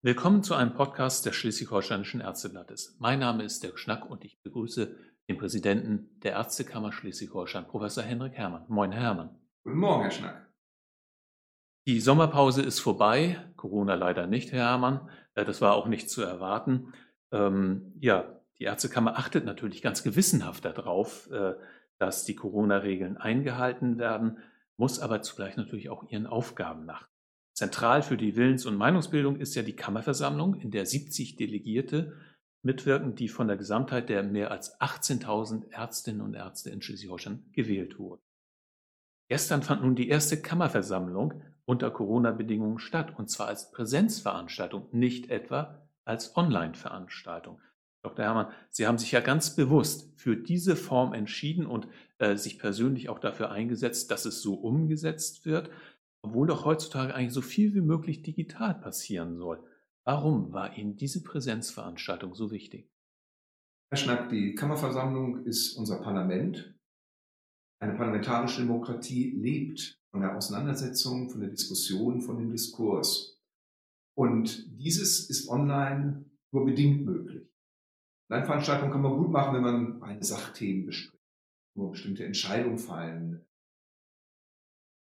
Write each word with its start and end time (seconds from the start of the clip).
Willkommen 0.00 0.44
zu 0.44 0.54
einem 0.54 0.74
Podcast 0.74 1.26
des 1.26 1.34
Schleswig-Holsteinischen 1.34 2.20
Ärzteblattes. 2.20 2.96
Mein 3.00 3.18
Name 3.18 3.42
ist 3.42 3.64
Dirk 3.64 3.80
Schnack 3.80 4.08
und 4.08 4.24
ich 4.24 4.40
begrüße 4.44 4.94
den 5.28 5.36
Präsidenten 5.36 6.20
der 6.20 6.34
Ärztekammer 6.34 6.92
Schleswig-Holstein, 6.92 7.66
Professor 7.66 8.04
Henrik 8.04 8.34
Herrmann. 8.34 8.64
Moin, 8.68 8.92
Herr 8.92 9.02
Herrmann. 9.02 9.36
Guten 9.64 9.78
Morgen, 9.78 10.02
Herr 10.02 10.10
Schnack. 10.12 10.54
Die 11.88 12.00
Sommerpause 12.00 12.62
ist 12.62 12.78
vorbei, 12.78 13.44
Corona 13.56 13.94
leider 13.96 14.28
nicht, 14.28 14.52
Herr 14.52 14.68
Herrmann. 14.68 15.10
Äh, 15.34 15.44
das 15.44 15.60
war 15.60 15.74
auch 15.74 15.88
nicht 15.88 16.08
zu 16.08 16.22
erwarten. 16.22 16.94
Ähm, 17.32 17.92
ja, 17.98 18.40
die 18.60 18.64
Ärztekammer 18.64 19.18
achtet 19.18 19.44
natürlich 19.44 19.82
ganz 19.82 20.04
gewissenhaft 20.04 20.64
darauf, 20.64 21.28
äh, 21.32 21.54
dass 21.98 22.24
die 22.24 22.36
Corona-Regeln 22.36 23.16
eingehalten 23.16 23.98
werden, 23.98 24.38
muss 24.76 25.00
aber 25.00 25.22
zugleich 25.22 25.56
natürlich 25.56 25.90
auch 25.90 26.08
ihren 26.08 26.28
Aufgaben 26.28 26.86
nach. 26.86 27.08
Zentral 27.58 28.02
für 28.02 28.16
die 28.16 28.36
Willens- 28.36 28.66
und 28.66 28.76
Meinungsbildung 28.76 29.34
ist 29.34 29.56
ja 29.56 29.64
die 29.64 29.74
Kammerversammlung, 29.74 30.54
in 30.60 30.70
der 30.70 30.86
70 30.86 31.34
Delegierte 31.34 32.16
mitwirken, 32.62 33.16
die 33.16 33.26
von 33.26 33.48
der 33.48 33.56
Gesamtheit 33.56 34.08
der 34.08 34.22
mehr 34.22 34.52
als 34.52 34.80
18.000 34.80 35.68
Ärztinnen 35.72 36.20
und 36.20 36.34
Ärzte 36.34 36.70
in 36.70 36.82
Schleswig-Holstein 36.82 37.50
gewählt 37.50 37.98
wurden. 37.98 38.22
Gestern 39.28 39.64
fand 39.64 39.82
nun 39.82 39.96
die 39.96 40.08
erste 40.08 40.40
Kammerversammlung 40.40 41.42
unter 41.64 41.90
Corona-Bedingungen 41.90 42.78
statt, 42.78 43.18
und 43.18 43.28
zwar 43.28 43.48
als 43.48 43.72
Präsenzveranstaltung, 43.72 44.86
nicht 44.92 45.28
etwa 45.28 45.82
als 46.04 46.36
Online-Veranstaltung. 46.36 47.60
Dr. 48.04 48.24
Herrmann, 48.24 48.52
Sie 48.70 48.86
haben 48.86 48.98
sich 48.98 49.10
ja 49.10 49.18
ganz 49.18 49.56
bewusst 49.56 50.12
für 50.14 50.36
diese 50.36 50.76
Form 50.76 51.12
entschieden 51.12 51.66
und 51.66 51.88
äh, 52.18 52.36
sich 52.36 52.60
persönlich 52.60 53.08
auch 53.08 53.18
dafür 53.18 53.50
eingesetzt, 53.50 54.12
dass 54.12 54.26
es 54.26 54.42
so 54.42 54.54
umgesetzt 54.54 55.44
wird 55.44 55.70
obwohl 56.22 56.46
doch 56.46 56.64
heutzutage 56.64 57.14
eigentlich 57.14 57.32
so 57.32 57.42
viel 57.42 57.74
wie 57.74 57.80
möglich 57.80 58.22
digital 58.22 58.74
passieren 58.74 59.36
soll. 59.36 59.62
Warum 60.04 60.52
war 60.52 60.76
Ihnen 60.76 60.96
diese 60.96 61.22
Präsenzveranstaltung 61.22 62.34
so 62.34 62.50
wichtig? 62.50 62.90
Herr 63.90 63.98
Schnack, 63.98 64.28
die 64.28 64.54
Kammerversammlung 64.54 65.44
ist 65.44 65.74
unser 65.76 66.00
Parlament. 66.00 66.74
Eine 67.80 67.94
parlamentarische 67.94 68.62
Demokratie 68.62 69.30
lebt 69.30 70.00
von 70.10 70.20
der 70.20 70.36
Auseinandersetzung, 70.36 71.30
von 71.30 71.40
der 71.40 71.50
Diskussion, 71.50 72.20
von 72.20 72.38
dem 72.38 72.50
Diskurs. 72.50 73.40
Und 74.16 74.66
dieses 74.80 75.30
ist 75.30 75.48
online 75.48 76.24
nur 76.52 76.64
bedingt 76.64 77.04
möglich. 77.04 77.48
Online-Veranstaltungen 78.30 78.92
kann 78.92 79.02
man 79.02 79.16
gut 79.16 79.30
machen, 79.30 79.54
wenn 79.54 79.62
man 79.62 80.02
eine 80.02 80.22
Sachthemen 80.22 80.86
bespricht, 80.86 81.22
wo 81.74 81.90
bestimmte 81.90 82.24
Entscheidungen 82.24 82.78
fallen, 82.78 83.46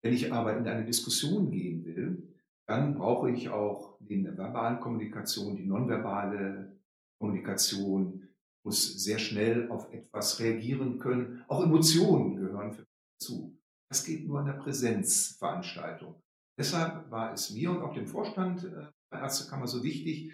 wenn 0.04 0.12
ich 0.12 0.30
aber 0.34 0.54
in 0.54 0.68
eine 0.68 0.84
Diskussion 0.84 1.50
gehen 1.50 1.82
will, 1.86 2.30
dann 2.66 2.94
brauche 2.94 3.30
ich 3.30 3.48
auch 3.48 3.96
die 4.00 4.22
verbale 4.22 4.78
Kommunikation, 4.78 5.56
die 5.56 5.64
nonverbale 5.64 6.78
Kommunikation, 7.18 8.28
muss 8.66 9.02
sehr 9.02 9.18
schnell 9.18 9.70
auf 9.70 9.90
etwas 9.94 10.40
reagieren 10.40 10.98
können. 10.98 11.42
Auch 11.48 11.64
Emotionen 11.64 12.36
gehören 12.36 12.76
dazu. 13.18 13.58
Das 13.88 14.04
geht 14.04 14.26
nur 14.26 14.40
an 14.40 14.44
der 14.44 14.52
Präsenzveranstaltung. 14.54 16.22
Deshalb 16.58 17.10
war 17.10 17.32
es 17.32 17.50
mir 17.50 17.70
und 17.70 17.80
auch 17.80 17.94
dem 17.94 18.06
Vorstand 18.06 18.64
äh, 18.64 18.86
der 19.10 19.20
Ärztekammer 19.20 19.66
so 19.66 19.82
wichtig, 19.82 20.32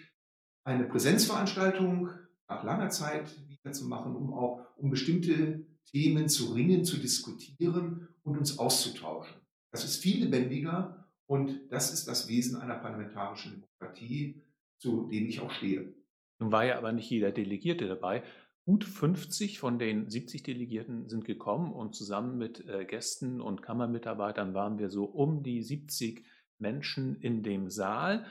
eine 0.64 0.84
Präsenzveranstaltung 0.84 2.10
nach 2.48 2.64
langer 2.64 2.90
Zeit 2.90 3.30
wieder 3.48 3.70
zu 3.70 3.86
machen, 3.86 4.16
um 4.16 4.34
auch 4.34 4.66
um 4.76 4.90
bestimmte 4.90 5.64
Themen 5.84 6.28
zu 6.28 6.54
ringen, 6.54 6.84
zu 6.84 6.96
diskutieren 6.96 8.08
und 8.22 8.36
uns 8.36 8.58
auszutauschen. 8.58 9.40
Das 9.70 9.84
ist 9.84 10.02
viel 10.02 10.24
lebendiger 10.24 11.08
und 11.26 11.70
das 11.70 11.92
ist 11.92 12.08
das 12.08 12.28
Wesen 12.28 12.60
einer 12.60 12.76
parlamentarischen 12.76 13.62
Demokratie, 13.62 14.42
zu 14.78 15.08
dem 15.08 15.26
ich 15.26 15.40
auch 15.40 15.50
stehe. 15.52 15.94
Nun 16.40 16.52
war 16.52 16.64
ja 16.64 16.78
aber 16.78 16.92
nicht 16.92 17.10
jeder 17.10 17.32
Delegierte 17.32 17.86
dabei. 17.86 18.22
Gut 18.64 18.84
50 18.84 19.58
von 19.58 19.78
den 19.78 20.08
70 20.08 20.42
Delegierten 20.42 21.08
sind 21.08 21.24
gekommen 21.24 21.72
und 21.72 21.94
zusammen 21.94 22.38
mit 22.38 22.66
äh, 22.66 22.84
Gästen 22.84 23.40
und 23.40 23.62
Kammermitarbeitern 23.62 24.54
waren 24.54 24.78
wir 24.78 24.90
so 24.90 25.04
um 25.04 25.42
die 25.42 25.62
70 25.62 26.24
Menschen 26.58 27.16
in 27.16 27.42
dem 27.42 27.70
Saal. 27.70 28.26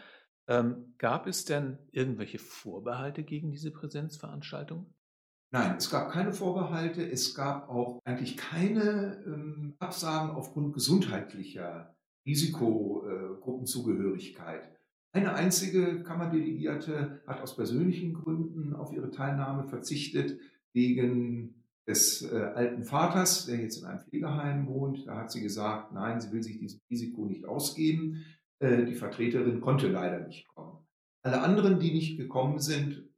Ähm, 0.48 0.96
gab 0.98 1.28
es 1.28 1.46
denn 1.46 1.78
irgendwelche 1.92 2.40
Vorbehalte 2.40 3.24
gegen 3.24 3.52
diese 3.52 3.72
Präsenzveranstaltung? 3.72 4.94
Nein, 5.52 5.78
es 5.78 5.90
gab 5.90 6.12
keine 6.12 6.32
Vorbehalte, 6.32 7.10
es 7.10 7.34
gab 7.34 7.70
auch 7.70 8.00
eigentlich 8.06 8.38
keine 8.38 9.24
ähm, 9.26 9.74
Absagen 9.80 10.30
aufgrund 10.32 10.74
gesundheitlicher 10.74 11.96
Risikogruppenzugehörigkeit. 12.26 14.70
Eine 15.12 15.34
einzige 15.34 16.04
Kammerdelegierte 16.04 17.24
hat 17.26 17.42
aus 17.42 17.56
persönlichen 17.56 18.14
Gründen 18.14 18.76
auf 18.76 18.94
ihre 18.94 19.10
Teilnahme 19.10 19.68
verzichtet, 19.68 20.40
wegen 20.72 21.64
des 21.88 22.22
äh, 22.22 22.36
alten 22.36 22.84
Vaters, 22.84 23.48
der 23.48 23.58
jetzt 23.58 23.80
in 23.80 23.86
einem 23.86 24.02
Pflegeheim 24.02 24.68
wohnt. 24.68 25.08
Da 25.08 25.18
hat 25.18 25.32
sie 25.32 25.42
gesagt, 25.42 25.92
nein, 25.92 26.22
sie 26.22 26.32
will 26.32 26.44
sich 26.44 26.60
diesem 26.60 26.80
Risiko 26.92 27.26
nicht 27.26 27.46
ausgeben. 27.46 28.24
Äh, 28.60 28.86
die 28.86 28.94
Vertreterin 28.94 29.62
konnte 29.62 29.88
leider 29.88 30.20
nicht 30.20 30.48
kommen. 30.50 30.86
Alle 31.24 31.42
anderen, 31.42 31.80
die 31.80 31.92
nicht 31.92 32.18
gekommen 32.18 32.60
sind, 32.60 33.09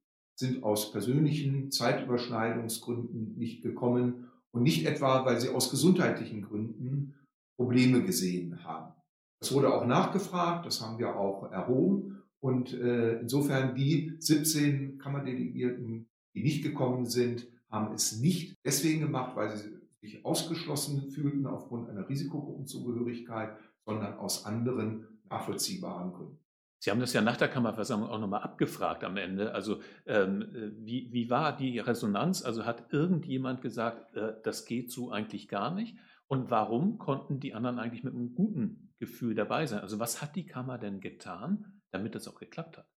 sind 0.42 0.64
aus 0.64 0.92
persönlichen 0.92 1.72
Zeitüberschneidungsgründen 1.72 3.38
nicht 3.38 3.64
gekommen 3.64 4.30
und 4.52 4.64
nicht 4.64 4.86
etwa, 4.86 5.26
weil 5.26 5.40
sie 5.40 5.50
aus 5.50 5.70
gesundheitlichen 5.70 6.42
Gründen 6.42 7.16
Probleme 7.56 8.04
gesehen 8.04 8.64
haben. 8.66 8.94
Das 9.40 9.54
wurde 9.54 9.74
auch 9.74 9.86
nachgefragt, 9.86 10.66
das 10.66 10.82
haben 10.82 11.00
wir 11.00 11.16
auch 11.16 11.50
erhoben 11.52 12.24
und 12.42 12.74
äh, 12.74 13.20
insofern 13.20 13.76
die 13.76 14.16
17 14.20 14.98
Kammerdelegierten, 14.98 16.10
die 16.36 16.44
nicht 16.44 16.64
gekommen 16.64 17.06
sind, 17.06 17.48
haben 17.70 17.94
es 17.94 18.20
nicht 18.20 18.58
deswegen 18.66 19.02
gemacht, 19.02 19.36
weil 19.36 19.56
sie 19.56 19.70
sich 20.02 20.26
ausgeschlossen 20.26 21.12
fühlten 21.12 21.46
aufgrund 21.46 21.88
einer 21.90 22.10
Risikogruppenzugehörigkeit, 22.10 23.56
sondern 23.86 24.16
aus 24.16 24.46
anderen 24.46 25.08
nachvollziehbaren 25.30 26.12
Gründen. 26.12 26.40
Sie 26.84 26.90
haben 26.90 27.00
das 27.00 27.14
ja 27.14 27.22
nach 27.22 27.38
der 27.38 27.48
Kammerversammlung 27.48 28.10
auch 28.10 28.20
nochmal 28.20 28.42
abgefragt 28.42 29.04
am 29.04 29.16
Ende. 29.16 29.54
Also 29.54 29.82
ähm, 30.08 30.42
äh, 30.42 30.72
wie, 30.84 31.10
wie 31.12 31.30
war 31.30 31.56
die 31.56 31.78
Resonanz? 31.78 32.42
Also 32.42 32.66
hat 32.66 32.92
irgendjemand 32.92 33.62
gesagt, 33.62 34.16
äh, 34.16 34.34
das 34.44 34.66
geht 34.66 34.92
so 34.92 35.12
eigentlich 35.12 35.48
gar 35.48 35.76
nicht? 35.76 35.96
Und 36.26 36.50
warum 36.50 36.98
konnten 36.98 37.40
die 37.40 37.54
anderen 37.54 37.78
eigentlich 37.78 38.04
mit 38.04 38.16
einem 38.16 38.34
guten 38.34 38.96
Gefühl 38.98 39.36
dabei 39.36 39.68
sein? 39.68 39.82
Also 39.82 40.00
was 40.00 40.24
hat 40.24 40.36
die 40.36 40.48
Kammer 40.48 40.80
denn 40.80 41.02
getan, 41.02 41.82
damit 41.92 42.16
das 42.16 42.28
auch 42.28 42.40
geklappt 42.40 42.80
hat? 42.80 42.90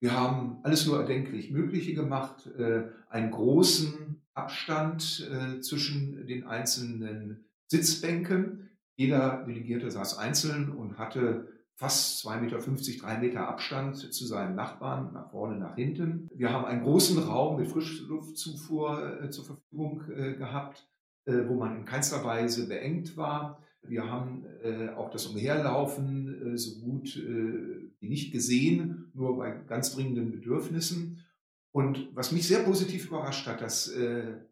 Wir 0.00 0.12
haben 0.12 0.60
alles 0.62 0.86
nur 0.86 1.00
erdenklich 1.00 1.50
Mögliche 1.50 1.94
gemacht, 1.94 2.46
äh, 2.56 2.84
einen 3.08 3.32
großen 3.32 4.22
Abstand 4.32 5.28
äh, 5.28 5.60
zwischen 5.60 6.24
den 6.28 6.44
einzelnen 6.44 7.48
Sitzbänken. 7.66 8.70
Jeder 8.94 9.44
Delegierte 9.44 9.90
saß 9.90 10.18
einzeln 10.18 10.70
und 10.70 10.98
hatte 10.98 11.57
fast 11.78 12.26
2,50 12.26 12.40
Meter, 12.40 12.58
3 12.58 13.18
Meter 13.18 13.48
Abstand 13.48 13.96
zu 13.96 14.26
seinen 14.26 14.56
Nachbarn, 14.56 15.12
nach 15.12 15.30
vorne, 15.30 15.56
nach 15.56 15.76
hinten. 15.76 16.28
Wir 16.34 16.52
haben 16.52 16.64
einen 16.64 16.82
großen 16.82 17.22
Raum 17.22 17.56
mit 17.56 17.68
Frischluftzufuhr 17.68 19.22
äh, 19.22 19.30
zur 19.30 19.44
Verfügung 19.44 20.02
äh, 20.10 20.34
gehabt, 20.34 20.88
äh, 21.24 21.46
wo 21.46 21.54
man 21.54 21.76
in 21.76 21.84
keinster 21.84 22.24
Weise 22.24 22.66
beengt 22.66 23.16
war. 23.16 23.62
Wir 23.82 24.10
haben 24.10 24.44
äh, 24.64 24.88
auch 24.88 25.10
das 25.10 25.26
Umherlaufen 25.26 26.54
äh, 26.54 26.58
so 26.58 26.80
gut 26.80 27.16
äh, 27.16 27.92
wie 28.00 28.08
nicht 28.08 28.32
gesehen, 28.32 29.12
nur 29.14 29.38
bei 29.38 29.52
ganz 29.68 29.94
dringenden 29.94 30.32
Bedürfnissen. 30.32 31.24
Und 31.70 32.08
was 32.12 32.32
mich 32.32 32.48
sehr 32.48 32.64
positiv 32.64 33.06
überrascht 33.06 33.46
hat, 33.46 33.60
dass 33.60 33.94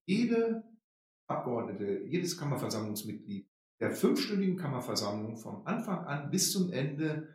jede 0.04 0.62
Abgeordnete, 1.26 2.02
jedes 2.04 2.36
Kammerversammlungsmitglied 2.36 3.48
der 3.80 3.90
fünfstündigen 3.90 4.56
Kammerversammlung 4.56 5.36
vom 5.36 5.66
Anfang 5.66 6.06
an 6.06 6.30
bis 6.30 6.52
zum 6.52 6.72
Ende 6.72 7.28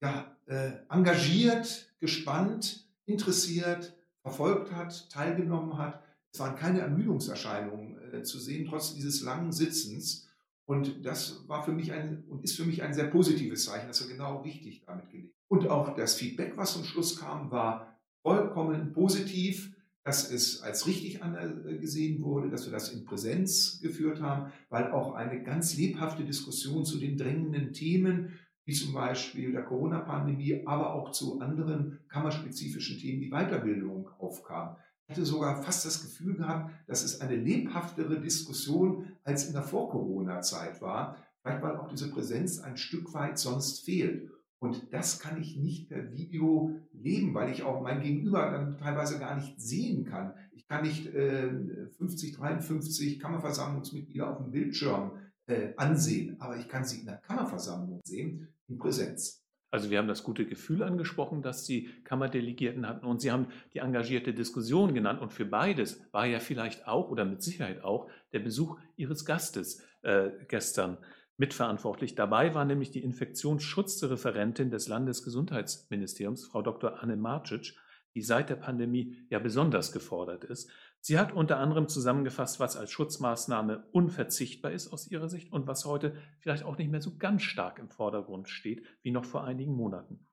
ja, 0.00 0.36
äh, 0.46 0.72
engagiert, 0.88 1.94
gespannt, 2.00 2.88
interessiert, 3.06 3.94
verfolgt 4.22 4.72
hat, 4.72 5.10
teilgenommen 5.10 5.76
hat. 5.78 6.02
Es 6.32 6.40
waren 6.40 6.56
keine 6.56 6.80
Ermüdungserscheinungen 6.80 8.12
äh, 8.12 8.22
zu 8.22 8.38
sehen, 8.38 8.66
trotz 8.68 8.94
dieses 8.94 9.22
langen 9.22 9.52
Sitzens. 9.52 10.28
Und 10.66 11.04
das 11.04 11.46
war 11.46 11.62
für 11.62 11.72
mich 11.72 11.92
ein 11.92 12.24
und 12.28 12.42
ist 12.42 12.56
für 12.56 12.64
mich 12.64 12.82
ein 12.82 12.94
sehr 12.94 13.08
positives 13.08 13.66
Zeichen, 13.66 13.86
dass 13.86 14.00
wir 14.00 14.14
genau 14.14 14.40
richtig 14.40 14.82
damit 14.86 15.10
gelegt. 15.10 15.34
Und 15.48 15.68
auch 15.68 15.94
das 15.94 16.14
Feedback, 16.14 16.56
was 16.56 16.72
zum 16.72 16.84
Schluss 16.84 17.20
kam, 17.20 17.50
war 17.50 17.98
vollkommen 18.22 18.92
positiv 18.92 19.73
dass 20.04 20.30
es 20.30 20.62
als 20.62 20.86
richtig 20.86 21.22
angesehen 21.22 22.22
wurde, 22.22 22.50
dass 22.50 22.66
wir 22.66 22.72
das 22.72 22.92
in 22.92 23.04
Präsenz 23.04 23.80
geführt 23.80 24.20
haben, 24.20 24.52
weil 24.68 24.92
auch 24.92 25.14
eine 25.14 25.42
ganz 25.42 25.76
lebhafte 25.76 26.24
Diskussion 26.24 26.84
zu 26.84 26.98
den 26.98 27.16
drängenden 27.16 27.72
Themen, 27.72 28.38
wie 28.66 28.74
zum 28.74 28.92
Beispiel 28.92 29.52
der 29.52 29.64
Corona-Pandemie, 29.64 30.62
aber 30.66 30.94
auch 30.94 31.12
zu 31.12 31.40
anderen 31.40 32.00
kammerspezifischen 32.08 32.98
Themen 32.98 33.20
wie 33.22 33.30
Weiterbildung 33.30 34.08
aufkam. 34.18 34.76
Ich 35.06 35.16
hatte 35.16 35.26
sogar 35.26 35.62
fast 35.62 35.84
das 35.84 36.02
Gefühl 36.02 36.34
gehabt, 36.34 36.70
dass 36.86 37.02
es 37.02 37.20
eine 37.20 37.36
lebhaftere 37.36 38.20
Diskussion 38.20 39.12
als 39.22 39.46
in 39.46 39.52
der 39.52 39.62
Vor-Corona-Zeit 39.62 40.80
war, 40.80 41.16
vielleicht 41.42 41.62
weil 41.62 41.76
auch 41.76 41.88
diese 41.88 42.10
Präsenz 42.10 42.58
ein 42.58 42.76
Stück 42.76 43.12
weit 43.12 43.38
sonst 43.38 43.84
fehlt. 43.84 44.30
Und 44.64 44.92
das 44.94 45.20
kann 45.20 45.38
ich 45.38 45.58
nicht 45.58 45.90
per 45.90 46.10
Video 46.10 46.74
leben, 46.94 47.34
weil 47.34 47.52
ich 47.52 47.64
auch 47.64 47.82
mein 47.82 48.00
Gegenüber 48.00 48.50
dann 48.50 48.78
teilweise 48.78 49.18
gar 49.18 49.34
nicht 49.34 49.60
sehen 49.60 50.06
kann. 50.06 50.32
Ich 50.52 50.66
kann 50.66 50.84
nicht 50.84 51.06
äh, 51.06 51.50
50, 51.98 52.34
53 52.34 53.20
Kammerversammlungsmitglieder 53.20 54.30
auf 54.30 54.38
dem 54.38 54.52
Bildschirm 54.52 55.12
äh, 55.46 55.74
ansehen, 55.76 56.40
aber 56.40 56.56
ich 56.56 56.66
kann 56.68 56.84
sie 56.84 57.00
in 57.00 57.06
der 57.06 57.18
Kammerversammlung 57.18 58.00
sehen, 58.04 58.48
in 58.66 58.78
Präsenz. 58.78 59.44
Also 59.70 59.90
wir 59.90 59.98
haben 59.98 60.08
das 60.08 60.22
gute 60.22 60.46
Gefühl 60.46 60.82
angesprochen, 60.82 61.42
dass 61.42 61.64
die 61.64 61.90
Kammerdelegierten 62.04 62.88
hatten 62.88 63.04
und 63.04 63.20
Sie 63.20 63.32
haben 63.32 63.48
die 63.74 63.80
engagierte 63.80 64.32
Diskussion 64.32 64.94
genannt 64.94 65.20
und 65.20 65.32
für 65.32 65.44
beides 65.44 66.00
war 66.12 66.24
ja 66.24 66.38
vielleicht 66.38 66.86
auch 66.86 67.10
oder 67.10 67.26
mit 67.26 67.42
Sicherheit 67.42 67.84
auch 67.84 68.08
der 68.32 68.38
Besuch 68.38 68.78
Ihres 68.96 69.26
Gastes 69.26 69.82
äh, 70.02 70.30
gestern 70.48 70.96
mitverantwortlich. 71.36 72.14
Dabei 72.14 72.54
war 72.54 72.64
nämlich 72.64 72.90
die 72.90 73.02
Infektionsschutzreferentin 73.02 74.70
des 74.70 74.88
Landesgesundheitsministeriums, 74.88 76.46
Frau 76.46 76.62
Dr. 76.62 77.02
Anne 77.02 77.16
Marcic, 77.16 77.74
die 78.14 78.22
seit 78.22 78.48
der 78.48 78.56
Pandemie 78.56 79.16
ja 79.28 79.38
besonders 79.38 79.92
gefordert 79.92 80.44
ist. 80.44 80.70
Sie 81.00 81.18
hat 81.18 81.32
unter 81.32 81.58
anderem 81.58 81.88
zusammengefasst, 81.88 82.60
was 82.60 82.76
als 82.76 82.90
Schutzmaßnahme 82.92 83.88
unverzichtbar 83.92 84.72
ist 84.72 84.92
aus 84.92 85.10
ihrer 85.10 85.28
Sicht 85.28 85.52
und 85.52 85.66
was 85.66 85.84
heute 85.84 86.16
vielleicht 86.38 86.64
auch 86.64 86.78
nicht 86.78 86.90
mehr 86.90 87.02
so 87.02 87.16
ganz 87.16 87.42
stark 87.42 87.78
im 87.78 87.90
Vordergrund 87.90 88.48
steht 88.48 88.86
wie 89.02 89.10
noch 89.10 89.24
vor 89.24 89.44
einigen 89.44 89.74
Monaten. 89.74 90.26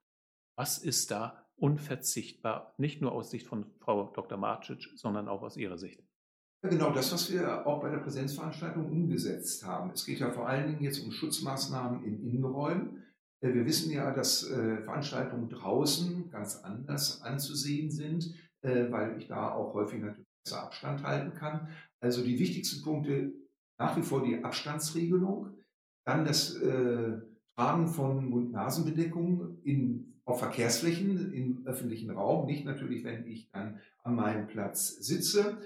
Was 0.55 0.77
ist 0.77 1.11
da 1.11 1.47
unverzichtbar, 1.55 2.73
nicht 2.77 3.01
nur 3.01 3.11
aus 3.11 3.31
Sicht 3.31 3.47
von 3.47 3.65
Frau 3.79 4.11
Dr. 4.13 4.37
Marcic, 4.37 4.89
sondern 4.95 5.27
auch 5.27 5.41
aus 5.41 5.57
Ihrer 5.57 5.77
Sicht? 5.77 6.03
Genau, 6.63 6.91
das, 6.91 7.11
was 7.11 7.31
wir 7.31 7.65
auch 7.65 7.81
bei 7.81 7.89
der 7.89 7.97
Präsenzveranstaltung 7.97 8.85
umgesetzt 8.85 9.65
haben. 9.65 9.89
Es 9.91 10.05
geht 10.05 10.19
ja 10.19 10.29
vor 10.29 10.47
allen 10.47 10.67
Dingen 10.67 10.83
jetzt 10.83 11.03
um 11.03 11.11
Schutzmaßnahmen 11.11 12.03
in 12.03 12.21
Innenräumen. 12.21 13.03
Äh, 13.41 13.53
wir 13.55 13.65
wissen 13.65 13.91
ja, 13.91 14.11
dass 14.11 14.49
äh, 14.49 14.77
Veranstaltungen 14.83 15.49
draußen 15.49 16.29
ganz 16.29 16.57
anders 16.57 17.21
anzusehen 17.23 17.89
sind, 17.89 18.35
äh, 18.61 18.91
weil 18.91 19.17
ich 19.17 19.27
da 19.27 19.51
auch 19.51 19.73
häufig 19.73 20.01
natürlich 20.01 20.25
Abstand 20.51 21.03
halten 21.03 21.33
kann. 21.33 21.69
Also 21.99 22.23
die 22.23 22.39
wichtigsten 22.39 22.83
Punkte 22.83 23.33
nach 23.79 23.97
wie 23.97 24.03
vor 24.03 24.23
die 24.23 24.43
Abstandsregelung, 24.43 25.49
dann 26.05 26.25
das 26.25 26.55
Tragen 27.55 27.87
von 27.87 28.25
Mund-Nasen-Bedeckungen 28.29 30.19
auf 30.25 30.39
Verkehrsflächen 30.39 31.31
im 31.31 31.65
öffentlichen 31.65 32.09
Raum, 32.09 32.47
nicht 32.47 32.65
natürlich, 32.65 33.03
wenn 33.03 33.27
ich 33.27 33.51
dann 33.51 33.79
an 34.03 34.15
meinem 34.15 34.47
Platz 34.47 34.97
sitze. 34.97 35.59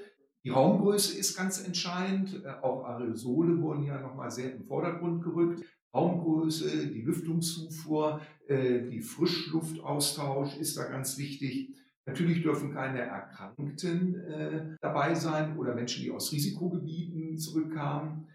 Die 0.46 0.52
Raumgröße 0.52 1.18
ist 1.18 1.36
ganz 1.36 1.66
entscheidend. 1.66 2.44
Äh, 2.46 2.50
auch 2.62 2.84
Aerosole 2.86 3.60
wurden 3.60 3.84
ja 3.84 4.00
nochmal 4.00 4.30
sehr 4.30 4.54
im 4.54 4.64
Vordergrund 4.64 5.24
gerückt. 5.24 5.66
Raumgröße, 5.94 6.88
die 6.88 7.02
Lüftungszufuhr, 7.02 8.22
äh, 8.48 8.88
die 8.88 9.02
Frischluftaustausch 9.02 10.58
ist 10.58 10.78
da 10.78 10.84
ganz 10.84 11.18
wichtig. 11.18 11.76
Natürlich 12.06 12.44
dürfen 12.44 12.72
keine 12.74 13.00
Erkrankten 13.00 14.16
äh, 14.16 14.76
dabei 14.82 15.16
sein 15.16 15.58
oder 15.58 15.74
Menschen, 15.74 16.04
die 16.04 16.12
aus 16.12 16.32
Risikogebieten 16.32 17.38
zurückkamen. 17.38 18.28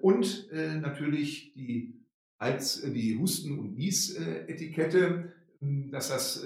Und 0.00 0.48
natürlich 0.80 1.52
die, 1.52 2.02
als, 2.38 2.80
die 2.80 3.18
Husten- 3.18 3.58
und 3.58 3.74
Nies-Etikette, 3.76 5.30
dass 5.60 6.08
das 6.08 6.42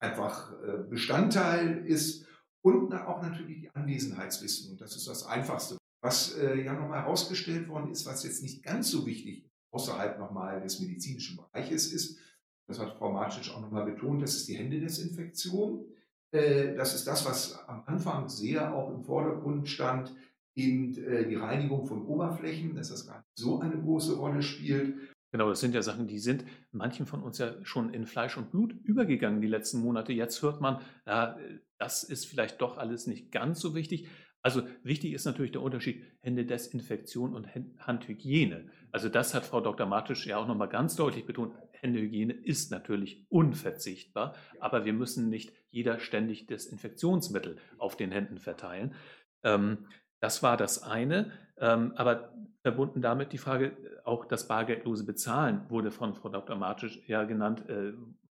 einfach 0.00 0.52
Bestandteil 0.90 1.86
ist. 1.86 2.25
Und 2.66 2.92
auch 2.92 3.22
natürlich 3.22 3.60
die 3.60 3.70
Anwesenheitswissen. 3.74 4.76
das 4.76 4.96
ist 4.96 5.06
das 5.06 5.24
Einfachste. 5.24 5.76
Was 6.02 6.36
ja 6.36 6.72
nochmal 6.72 7.02
herausgestellt 7.02 7.68
worden 7.68 7.92
ist, 7.92 8.06
was 8.06 8.24
jetzt 8.24 8.42
nicht 8.42 8.62
ganz 8.64 8.90
so 8.90 9.06
wichtig 9.06 9.48
außerhalb 9.70 10.18
nochmal 10.18 10.60
des 10.60 10.80
medizinischen 10.80 11.36
Bereiches 11.36 11.92
ist, 11.92 12.18
das 12.66 12.80
hat 12.80 12.98
Frau 12.98 13.12
Marcic 13.12 13.54
auch 13.54 13.60
nochmal 13.60 13.84
betont, 13.84 14.20
das 14.22 14.34
ist 14.34 14.48
die 14.48 14.56
Händedesinfektion. 14.56 15.84
Äh, 16.32 16.74
das 16.74 16.94
ist 16.94 17.06
das, 17.06 17.24
was 17.24 17.56
am 17.68 17.84
Anfang 17.86 18.28
sehr 18.28 18.74
auch 18.74 18.92
im 18.92 19.04
Vordergrund 19.04 19.68
stand, 19.68 20.14
eben 20.56 20.96
äh, 20.96 21.28
die 21.28 21.36
Reinigung 21.36 21.86
von 21.86 22.04
Oberflächen, 22.04 22.74
dass 22.74 22.88
das 22.88 23.06
gar 23.06 23.18
nicht 23.18 23.38
so 23.38 23.60
eine 23.60 23.80
große 23.80 24.16
Rolle 24.16 24.42
spielt. 24.42 24.96
Genau, 25.36 25.50
das 25.50 25.60
sind 25.60 25.74
ja 25.74 25.82
Sachen, 25.82 26.06
die 26.06 26.18
sind 26.18 26.46
manchen 26.72 27.04
von 27.04 27.22
uns 27.22 27.36
ja 27.36 27.62
schon 27.62 27.92
in 27.92 28.06
Fleisch 28.06 28.38
und 28.38 28.50
Blut 28.50 28.72
übergegangen 28.84 29.42
die 29.42 29.48
letzten 29.48 29.80
Monate. 29.80 30.14
Jetzt 30.14 30.40
hört 30.40 30.62
man, 30.62 30.80
ja, 31.04 31.36
das 31.76 32.04
ist 32.04 32.24
vielleicht 32.24 32.62
doch 32.62 32.78
alles 32.78 33.06
nicht 33.06 33.30
ganz 33.32 33.60
so 33.60 33.74
wichtig. 33.74 34.08
Also 34.40 34.62
wichtig 34.82 35.12
ist 35.12 35.26
natürlich 35.26 35.52
der 35.52 35.60
Unterschied 35.60 36.02
Händedesinfektion 36.22 37.34
und 37.34 37.48
Handhygiene. 37.54 38.70
Also 38.92 39.10
das 39.10 39.34
hat 39.34 39.44
Frau 39.44 39.60
Dr. 39.60 39.86
Matisch 39.86 40.26
ja 40.26 40.38
auch 40.38 40.46
nochmal 40.46 40.70
ganz 40.70 40.96
deutlich 40.96 41.26
betont. 41.26 41.52
Händehygiene 41.72 42.32
ist 42.32 42.70
natürlich 42.70 43.26
unverzichtbar, 43.28 44.36
aber 44.58 44.86
wir 44.86 44.94
müssen 44.94 45.28
nicht 45.28 45.52
jeder 45.68 45.98
ständig 45.98 46.46
Desinfektionsmittel 46.46 47.58
auf 47.76 47.94
den 47.94 48.10
Händen 48.10 48.38
verteilen. 48.38 48.94
Ähm, 49.42 49.86
das 50.20 50.42
war 50.42 50.56
das 50.56 50.82
eine. 50.82 51.32
Ähm, 51.58 51.92
aber 51.96 52.32
verbunden 52.62 53.00
damit 53.00 53.32
die 53.32 53.38
Frage, 53.38 53.76
auch 54.04 54.24
das 54.24 54.48
bargeldlose 54.48 55.04
Bezahlen 55.04 55.68
wurde 55.68 55.90
von 55.90 56.14
Frau 56.14 56.28
Dr. 56.28 56.56
Matisch 56.56 57.00
ja 57.06 57.24
genannt, 57.24 57.68
äh, 57.68 57.92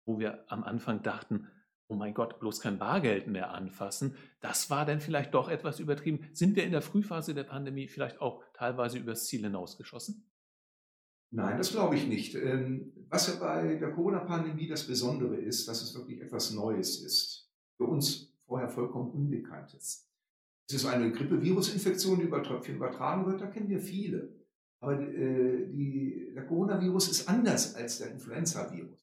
wo 0.05 0.19
wir 0.19 0.45
am 0.49 0.65
Anfang 0.65 1.03
dachten, 1.03 1.49
oh 1.89 1.95
mein 1.95 2.15
Gott, 2.15 2.39
bloß 2.39 2.61
kein 2.61 2.79
Bargeld 2.79 3.27
mehr 3.27 3.53
anfassen, 3.53 4.17
das 4.41 4.71
war 4.71 4.85
dann 4.85 5.01
vielleicht 5.01 5.35
doch 5.35 5.49
etwas 5.49 5.81
übertrieben. 5.81 6.29
Sind 6.33 6.57
wir 6.57 6.65
in 6.65 6.73
der 6.73 6.83
Frühphase 6.83 7.35
der 7.35 7.45
Pandemie 7.45 7.89
vielleicht 7.89 8.21
auch 8.21 8.43
teilweise 8.55 8.99
übers 8.99 9.27
Ziel 9.27 9.43
hinausgeschossen? 9.43 10.25
Nein, 11.31 11.59
das 11.59 11.73
glaube 11.73 11.97
ich 11.97 12.07
nicht. 12.07 12.35
Ähm, 12.35 12.93
was 13.09 13.29
ja 13.29 13.35
bei 13.35 13.75
der 13.75 13.93
Corona-Pandemie 13.93 14.67
das 14.67 14.87
Besondere 14.87 15.37
ist, 15.37 15.69
dass 15.69 15.83
es 15.83 15.95
wirklich 15.95 16.21
etwas 16.21 16.53
Neues 16.53 17.03
ist. 17.03 17.51
Für 17.77 17.85
uns 17.85 18.35
vorher 18.47 18.69
vollkommen 18.69 19.11
Unbekanntes. 19.11 20.08
Es 20.69 20.75
ist 20.75 20.87
eine 20.87 21.11
Grippevirusinfektion, 21.11 22.19
die 22.19 22.27
über 22.27 22.43
Tröpfchen 22.43 22.77
übertragen 22.77 23.25
wird, 23.25 23.41
da 23.41 23.47
kennen 23.47 23.71
wir 23.71 23.81
viele. 23.81 24.29
Aber 24.81 25.01
äh, 25.01 25.67
die, 25.67 26.31
der 26.35 26.45
Coronavirus 26.45 27.09
ist 27.09 27.29
anders 27.29 27.75
als 27.75 27.99
der 27.99 28.11
Influenza-Virus. 28.11 28.99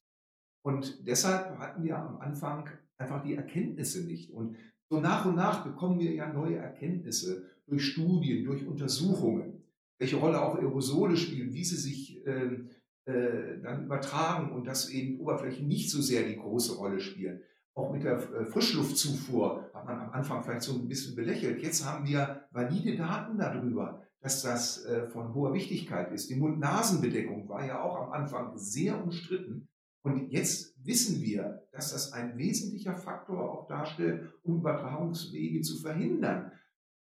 Und 0.62 1.06
deshalb 1.06 1.58
hatten 1.58 1.82
wir 1.82 1.98
am 1.98 2.18
Anfang 2.18 2.68
einfach 2.98 3.22
die 3.22 3.34
Erkenntnisse 3.34 4.04
nicht. 4.04 4.30
Und 4.32 4.56
so 4.88 5.00
nach 5.00 5.26
und 5.26 5.34
nach 5.34 5.64
bekommen 5.64 5.98
wir 5.98 6.12
ja 6.12 6.32
neue 6.32 6.56
Erkenntnisse 6.56 7.50
durch 7.66 7.84
Studien, 7.84 8.44
durch 8.44 8.64
Untersuchungen, 8.66 9.64
welche 9.98 10.16
Rolle 10.16 10.40
auch 10.40 10.56
Aerosole 10.56 11.16
spielen, 11.16 11.52
wie 11.52 11.64
sie 11.64 11.76
sich 11.76 12.24
äh, 12.26 12.60
äh, 13.06 13.60
dann 13.60 13.86
übertragen 13.86 14.52
und 14.52 14.66
dass 14.66 14.90
eben 14.90 15.20
Oberflächen 15.20 15.66
nicht 15.66 15.90
so 15.90 16.00
sehr 16.00 16.22
die 16.22 16.36
große 16.36 16.76
Rolle 16.76 17.00
spielen. 17.00 17.40
Auch 17.76 17.92
mit 17.92 18.04
der 18.04 18.16
äh, 18.16 18.46
Frischluftzufuhr 18.46 19.70
hat 19.74 19.84
man 19.84 20.00
am 20.00 20.10
Anfang 20.10 20.42
vielleicht 20.42 20.62
so 20.62 20.72
ein 20.72 20.88
bisschen 20.88 21.14
belächelt. 21.14 21.62
Jetzt 21.62 21.84
haben 21.84 22.06
wir 22.06 22.44
valide 22.50 22.96
Daten 22.96 23.36
darüber, 23.36 24.02
dass 24.20 24.42
das 24.42 24.86
äh, 24.86 25.06
von 25.06 25.34
hoher 25.34 25.52
Wichtigkeit 25.52 26.10
ist. 26.10 26.30
Die 26.30 26.36
Mund-Nasen-Bedeckung 26.36 27.46
war 27.50 27.66
ja 27.66 27.82
auch 27.82 27.96
am 28.00 28.12
Anfang 28.12 28.56
sehr 28.56 29.02
umstritten. 29.02 29.68
Und 30.02 30.30
jetzt 30.30 30.74
wissen 30.86 31.20
wir, 31.20 31.68
dass 31.72 31.92
das 31.92 32.14
ein 32.14 32.38
wesentlicher 32.38 32.94
Faktor 32.94 33.52
auch 33.52 33.66
darstellt, 33.66 34.32
um 34.42 34.60
Übertragungswege 34.60 35.60
zu 35.60 35.76
verhindern, 35.78 36.52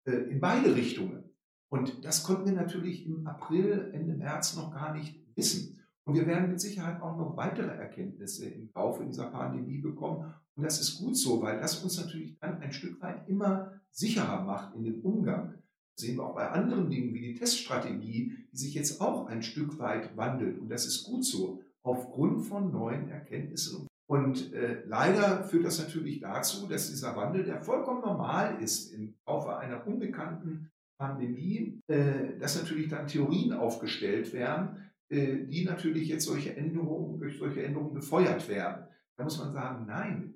äh, 0.07 0.13
in 0.13 0.41
beide 0.41 0.75
Richtungen. 0.75 1.25
Und 1.69 2.03
das 2.03 2.23
konnten 2.23 2.47
wir 2.47 2.53
natürlich 2.55 3.05
im 3.05 3.27
April, 3.27 3.91
Ende 3.93 4.15
März 4.15 4.57
noch 4.57 4.73
gar 4.73 4.95
nicht 4.95 5.21
wissen. 5.37 5.81
Und 6.05 6.15
wir 6.15 6.27
werden 6.27 6.49
mit 6.49 6.61
Sicherheit 6.61 7.03
auch 7.03 7.17
noch 7.19 7.37
weitere 7.37 7.77
Erkenntnisse 7.77 8.47
im 8.49 8.71
Laufe 8.75 9.05
dieser 9.05 9.27
Pandemie 9.27 9.79
bekommen. 9.79 10.35
Und 10.57 10.65
das 10.65 10.81
ist 10.81 10.99
gut 10.99 11.17
so, 11.17 11.41
weil 11.41 11.59
das 11.59 11.83
uns 11.83 11.99
natürlich 11.99 12.39
dann 12.39 12.61
ein 12.61 12.73
Stück 12.73 13.01
weit 13.01 13.29
immer 13.29 13.81
sicherer 13.91 14.43
macht 14.43 14.75
in 14.75 14.85
dem 14.85 15.01
Umgang. 15.01 15.55
Das 15.95 16.07
sehen 16.07 16.17
wir 16.17 16.25
auch 16.25 16.35
bei 16.35 16.49
anderen 16.49 16.91
Dingen 16.91 17.15
wie 17.15 17.21
die 17.21 17.35
Teststrategie, 17.35 18.37
die 18.53 18.57
sich 18.57 18.75
jetzt 18.75 19.01
auch 19.01 19.27
ein 19.27 19.43
Stück 19.43 19.79
weit 19.79 20.17
wandelt. 20.17 20.59
Und 20.59 20.69
das 20.69 20.87
ist 20.87 21.05
gut 21.05 21.25
so 21.25 21.63
aufgrund 21.83 22.43
von 22.47 22.71
neuen 22.71 23.09
Erkenntnissen. 23.09 23.87
Und 24.07 24.53
äh, 24.53 24.83
leider 24.87 25.45
führt 25.45 25.65
das 25.65 25.79
natürlich 25.79 26.21
dazu, 26.21 26.67
dass 26.67 26.91
dieser 26.91 27.17
Wandel, 27.17 27.45
der 27.45 27.63
vollkommen 27.63 28.03
normal 28.03 28.63
ist 28.63 28.93
im 28.93 29.15
Laufe 29.27 29.57
einer 29.57 29.87
unbekannten 29.87 30.71
Pandemie, 30.99 31.81
äh, 31.89 32.39
dass 32.39 32.61
natürlich 32.61 32.89
dann 32.89 33.07
Theorien 33.07 33.53
aufgestellt 33.53 34.33
werden, 34.33 34.91
äh, 35.09 35.47
die 35.47 35.65
natürlich 35.65 36.09
jetzt 36.09 36.27
solche 36.27 36.57
Änderungen, 36.57 37.19
durch 37.19 37.39
solche 37.39 37.65
Änderungen 37.65 37.95
befeuert 37.95 38.49
werden. 38.49 38.87
Da 39.17 39.25
muss 39.25 39.39
man 39.39 39.53
sagen, 39.53 39.87
nein, 39.87 40.32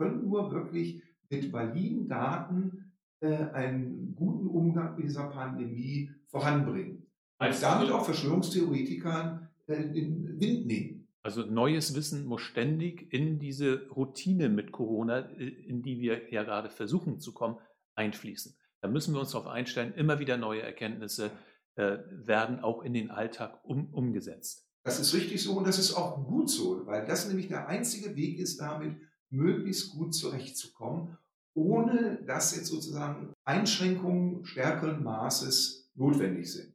können 0.00 0.26
nur 0.26 0.50
wirklich 0.50 1.02
mit 1.28 1.52
validen 1.52 2.08
Daten 2.08 2.92
äh, 3.20 3.36
einen 3.52 4.14
guten 4.16 4.46
Umgang 4.46 4.96
mit 4.96 5.04
dieser 5.04 5.28
Pandemie 5.28 6.10
voranbringen. 6.28 7.06
Und 7.38 7.62
damit 7.62 7.90
auch 7.90 8.04
Verschwörungstheoretikern 8.04 9.48
äh, 9.66 9.92
den 9.92 10.40
Wind 10.40 10.66
nehmen. 10.66 11.08
Also 11.22 11.42
neues 11.42 11.94
Wissen 11.94 12.24
muss 12.24 12.40
ständig 12.40 13.12
in 13.12 13.38
diese 13.38 13.88
Routine 13.88 14.48
mit 14.48 14.72
Corona, 14.72 15.18
äh, 15.36 15.48
in 15.48 15.82
die 15.82 16.00
wir 16.00 16.32
ja 16.32 16.44
gerade 16.44 16.70
versuchen 16.70 17.20
zu 17.20 17.34
kommen, 17.34 17.58
einfließen. 17.94 18.56
Da 18.80 18.88
müssen 18.88 19.12
wir 19.12 19.20
uns 19.20 19.32
darauf 19.32 19.48
einstellen, 19.48 19.92
immer 19.94 20.18
wieder 20.18 20.38
neue 20.38 20.62
Erkenntnisse 20.62 21.30
äh, 21.74 21.98
werden 22.10 22.60
auch 22.60 22.82
in 22.82 22.94
den 22.94 23.10
Alltag 23.10 23.60
um, 23.64 23.92
umgesetzt. 23.92 24.66
Das 24.82 24.98
ist 24.98 25.12
richtig 25.12 25.42
so 25.42 25.58
und 25.58 25.66
das 25.66 25.78
ist 25.78 25.92
auch 25.92 26.24
gut 26.26 26.48
so, 26.48 26.86
weil 26.86 27.04
das 27.04 27.28
nämlich 27.28 27.48
der 27.48 27.68
einzige 27.68 28.16
Weg 28.16 28.38
ist, 28.38 28.58
damit 28.62 28.96
möglichst 29.30 29.92
gut 29.92 30.14
zurechtzukommen, 30.14 31.16
ohne 31.54 32.22
dass 32.26 32.54
jetzt 32.54 32.68
sozusagen 32.68 33.32
Einschränkungen 33.44 34.44
stärkeren 34.44 35.02
Maßes 35.02 35.90
notwendig 35.94 36.52
sind. 36.52 36.72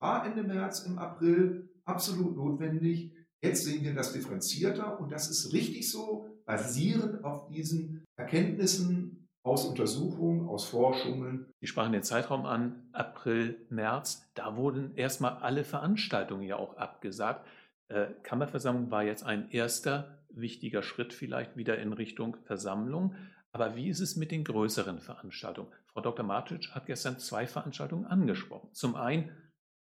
War 0.00 0.24
Ende 0.26 0.42
März, 0.42 0.80
im 0.80 0.98
April 0.98 1.68
absolut 1.84 2.36
notwendig. 2.36 3.12
Jetzt 3.40 3.64
sehen 3.64 3.84
wir 3.84 3.94
das 3.94 4.12
differenzierter 4.12 5.00
und 5.00 5.12
das 5.12 5.30
ist 5.30 5.52
richtig 5.52 5.90
so, 5.90 6.26
basierend 6.44 7.24
auf 7.24 7.48
diesen 7.48 8.04
Erkenntnissen 8.16 9.28
aus 9.42 9.64
Untersuchungen, 9.64 10.48
aus 10.48 10.66
Forschungen. 10.66 11.46
Sie 11.60 11.66
sprachen 11.66 11.92
den 11.92 12.02
Zeitraum 12.02 12.46
an, 12.46 12.88
April, 12.92 13.66
März. 13.70 14.28
Da 14.34 14.56
wurden 14.56 14.94
erstmal 14.94 15.38
alle 15.38 15.64
Veranstaltungen 15.64 16.42
ja 16.42 16.56
auch 16.56 16.76
abgesagt. 16.76 17.46
Äh, 17.88 18.08
Kammerversammlung 18.22 18.90
war 18.90 19.04
jetzt 19.04 19.24
ein 19.24 19.50
erster 19.50 20.18
wichtiger 20.40 20.82
Schritt 20.82 21.12
vielleicht 21.12 21.56
wieder 21.56 21.78
in 21.78 21.92
Richtung 21.92 22.36
Versammlung. 22.44 23.14
Aber 23.52 23.76
wie 23.76 23.88
ist 23.88 24.00
es 24.00 24.16
mit 24.16 24.30
den 24.30 24.44
größeren 24.44 25.00
Veranstaltungen? 25.00 25.72
Frau 25.86 26.00
Dr. 26.00 26.24
Martic 26.24 26.70
hat 26.74 26.86
gestern 26.86 27.18
zwei 27.18 27.46
Veranstaltungen 27.46 28.04
angesprochen. 28.04 28.68
Zum 28.72 28.94
einen 28.94 29.30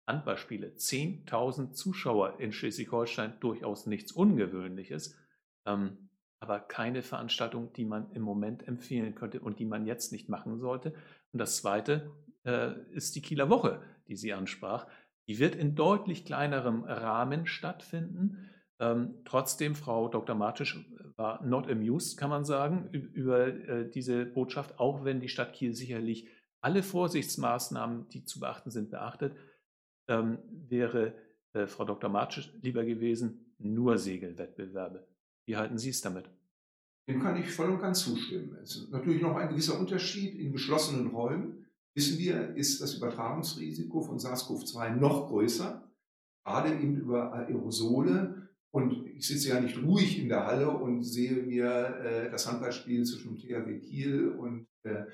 Handballspiele, 0.07 0.67
10.000 0.67 1.73
Zuschauer 1.73 2.39
in 2.39 2.51
Schleswig-Holstein, 2.51 3.33
durchaus 3.39 3.87
nichts 3.87 4.11
Ungewöhnliches, 4.11 5.17
ähm, 5.65 6.09
aber 6.39 6.59
keine 6.59 7.01
Veranstaltung, 7.01 7.73
die 7.73 7.85
man 7.85 8.11
im 8.11 8.21
Moment 8.21 8.67
empfehlen 8.67 9.15
könnte 9.15 9.39
und 9.39 9.59
die 9.59 9.65
man 9.65 9.87
jetzt 9.87 10.11
nicht 10.11 10.29
machen 10.29 10.59
sollte. 10.59 10.93
Und 11.33 11.39
das 11.39 11.57
Zweite 11.57 12.11
äh, 12.43 12.73
ist 12.91 13.15
die 13.15 13.21
Kieler 13.21 13.49
Woche, 13.49 13.81
die 14.07 14.15
sie 14.15 14.33
ansprach. 14.33 14.85
Die 15.27 15.39
wird 15.39 15.55
in 15.55 15.73
deutlich 15.73 16.23
kleinerem 16.23 16.83
Rahmen 16.83 17.47
stattfinden. 17.47 18.49
Ähm, 18.79 19.15
trotzdem, 19.25 19.75
Frau 19.75 20.09
Dr. 20.09 20.35
Martisch 20.35 20.85
war 21.15 21.43
not 21.43 21.69
amused, 21.69 22.17
kann 22.17 22.29
man 22.29 22.43
sagen, 22.43 22.89
über 22.91 23.47
äh, 23.47 23.89
diese 23.89 24.25
Botschaft, 24.25 24.79
auch 24.79 25.05
wenn 25.05 25.21
die 25.21 25.29
Stadt 25.29 25.53
Kiel 25.53 25.73
sicherlich 25.73 26.27
alle 26.61 26.83
Vorsichtsmaßnahmen, 26.83 28.09
die 28.09 28.25
zu 28.25 28.39
beachten 28.39 28.71
sind, 28.71 28.89
beachtet 28.89 29.35
ähm, 30.07 30.39
wäre 30.49 31.13
äh, 31.53 31.67
Frau 31.67 31.85
Dr. 31.85 32.09
Martsch 32.09 32.49
lieber 32.61 32.83
gewesen, 32.83 33.53
nur 33.57 33.97
Segelwettbewerbe. 33.97 35.07
Wie 35.47 35.55
halten 35.55 35.77
Sie 35.77 35.89
es 35.89 36.01
damit? 36.01 36.29
Dem 37.07 37.21
kann 37.21 37.39
ich 37.39 37.51
voll 37.51 37.69
und 37.69 37.79
ganz 37.79 37.99
zustimmen. 37.99 38.57
Es 38.61 38.75
ist 38.75 38.91
natürlich 38.91 39.21
noch 39.21 39.35
ein 39.35 39.49
gewisser 39.49 39.79
Unterschied. 39.79 40.35
In 40.39 40.51
geschlossenen 40.51 41.07
Räumen, 41.07 41.65
wissen 41.93 42.17
wir, 42.17 42.55
ist 42.55 42.81
das 42.81 42.95
Übertragungsrisiko 42.95 44.01
von 44.01 44.17
SARS-CoV-2 44.17 44.95
noch 44.95 45.27
größer, 45.27 45.87
gerade 46.43 46.73
eben 46.73 46.97
über 46.97 47.33
Aerosole. 47.33 48.34
Und 48.75 49.07
ich 49.07 49.25
sitze 49.25 49.47
ja 49.47 49.61
nicht 49.61 49.81
ruhig 49.81 50.19
in 50.19 50.27
der 50.27 50.47
Halle 50.47 50.69
und 50.69 51.01
sehe 51.01 51.31
mir 51.43 51.95
äh, 52.03 52.29
das 52.29 52.45
Handballspiel 52.45 53.05
zwischen 53.05 53.37
THW 53.37 53.79
Kiel 53.79 54.27
und 54.27 54.67
äh, 54.83 55.05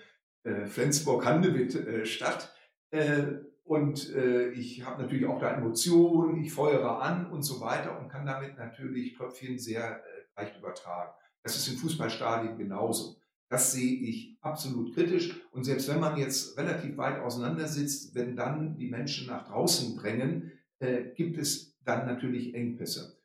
äh, 0.41 0.65
Flensburg-Handewitt 0.65 1.75
äh, 1.75 2.05
statt. 2.07 2.55
Äh, 2.89 3.21
und 3.63 4.15
äh, 4.15 4.49
ich 4.49 4.83
habe 4.83 5.03
natürlich 5.03 5.27
auch 5.27 5.39
da 5.39 5.53
Emotionen, 5.53 6.41
ich 6.41 6.51
feuere 6.51 7.03
an 7.03 7.29
und 7.29 7.43
so 7.43 7.61
weiter 7.61 7.99
und 7.99 8.09
kann 8.09 8.25
damit 8.25 8.57
natürlich 8.57 9.13
Tröpfchen 9.13 9.59
sehr 9.59 10.03
leicht 10.35 10.57
übertragen. 10.57 11.11
Das 11.43 11.55
ist 11.55 11.67
in 11.67 11.77
Fußballstadien 11.77 12.57
genauso. 12.57 13.17
Das 13.47 13.73
sehe 13.73 13.93
ich 13.93 14.39
absolut 14.41 14.95
kritisch. 14.95 15.39
Und 15.51 15.65
selbst 15.65 15.87
wenn 15.87 15.99
man 15.99 16.17
jetzt 16.17 16.57
relativ 16.57 16.97
weit 16.97 17.19
auseinander 17.19 17.67
sitzt, 17.67 18.15
wenn 18.15 18.35
dann 18.35 18.75
die 18.75 18.89
Menschen 18.89 19.27
nach 19.27 19.47
draußen 19.47 19.99
drängen, 19.99 20.51
äh, 20.79 21.11
gibt 21.13 21.37
es 21.37 21.77
dann 21.83 22.07
natürlich 22.07 22.55
Engpässe. 22.55 23.20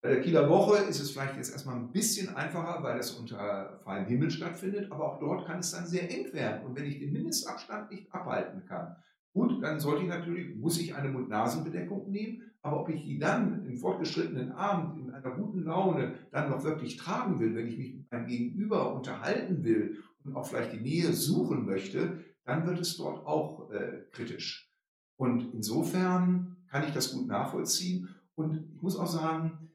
Bei 0.00 0.10
der 0.10 0.20
Kieler 0.20 0.48
Woche 0.48 0.84
ist 0.84 1.00
es 1.00 1.10
vielleicht 1.10 1.36
jetzt 1.36 1.50
erstmal 1.50 1.76
ein 1.76 1.90
bisschen 1.90 2.34
einfacher, 2.34 2.82
weil 2.82 2.98
das 2.98 3.12
unter 3.12 3.80
freiem 3.82 4.06
Himmel 4.06 4.30
stattfindet, 4.30 4.92
aber 4.92 5.12
auch 5.12 5.18
dort 5.18 5.46
kann 5.46 5.58
es 5.58 5.72
dann 5.72 5.86
sehr 5.86 6.08
eng 6.10 6.32
werden. 6.32 6.64
Und 6.66 6.76
wenn 6.76 6.84
ich 6.84 7.00
den 7.00 7.12
Mindestabstand 7.12 7.90
nicht 7.90 8.12
abhalten 8.12 8.64
kann, 8.64 8.96
Gut, 9.38 9.62
dann 9.62 9.78
sollte 9.78 10.02
ich 10.02 10.08
natürlich, 10.08 10.56
muss 10.56 10.80
ich 10.80 10.96
eine 10.96 11.10
Mund-Nasen-Bedeckung 11.10 12.10
nehmen, 12.10 12.42
aber 12.60 12.80
ob 12.80 12.88
ich 12.88 13.04
die 13.04 13.20
dann 13.20 13.64
im 13.66 13.76
fortgeschrittenen 13.76 14.50
Abend 14.50 14.98
in 14.98 15.12
einer 15.12 15.30
guten 15.30 15.62
Laune 15.62 16.14
dann 16.32 16.50
noch 16.50 16.64
wirklich 16.64 16.96
tragen 16.96 17.38
will, 17.38 17.54
wenn 17.54 17.68
ich 17.68 17.78
mich 17.78 17.94
mit 17.94 18.10
meinem 18.10 18.26
Gegenüber 18.26 18.92
unterhalten 18.94 19.62
will 19.62 20.02
und 20.24 20.34
auch 20.34 20.44
vielleicht 20.44 20.72
die 20.72 20.80
Nähe 20.80 21.12
suchen 21.12 21.66
möchte, 21.66 22.24
dann 22.44 22.66
wird 22.66 22.80
es 22.80 22.96
dort 22.96 23.24
auch 23.26 23.70
äh, 23.70 24.02
kritisch. 24.10 24.72
Und 25.16 25.54
insofern 25.54 26.56
kann 26.68 26.84
ich 26.84 26.92
das 26.92 27.12
gut 27.12 27.28
nachvollziehen. 27.28 28.08
Und 28.34 28.72
ich 28.74 28.82
muss 28.82 28.98
auch 28.98 29.06
sagen, 29.06 29.70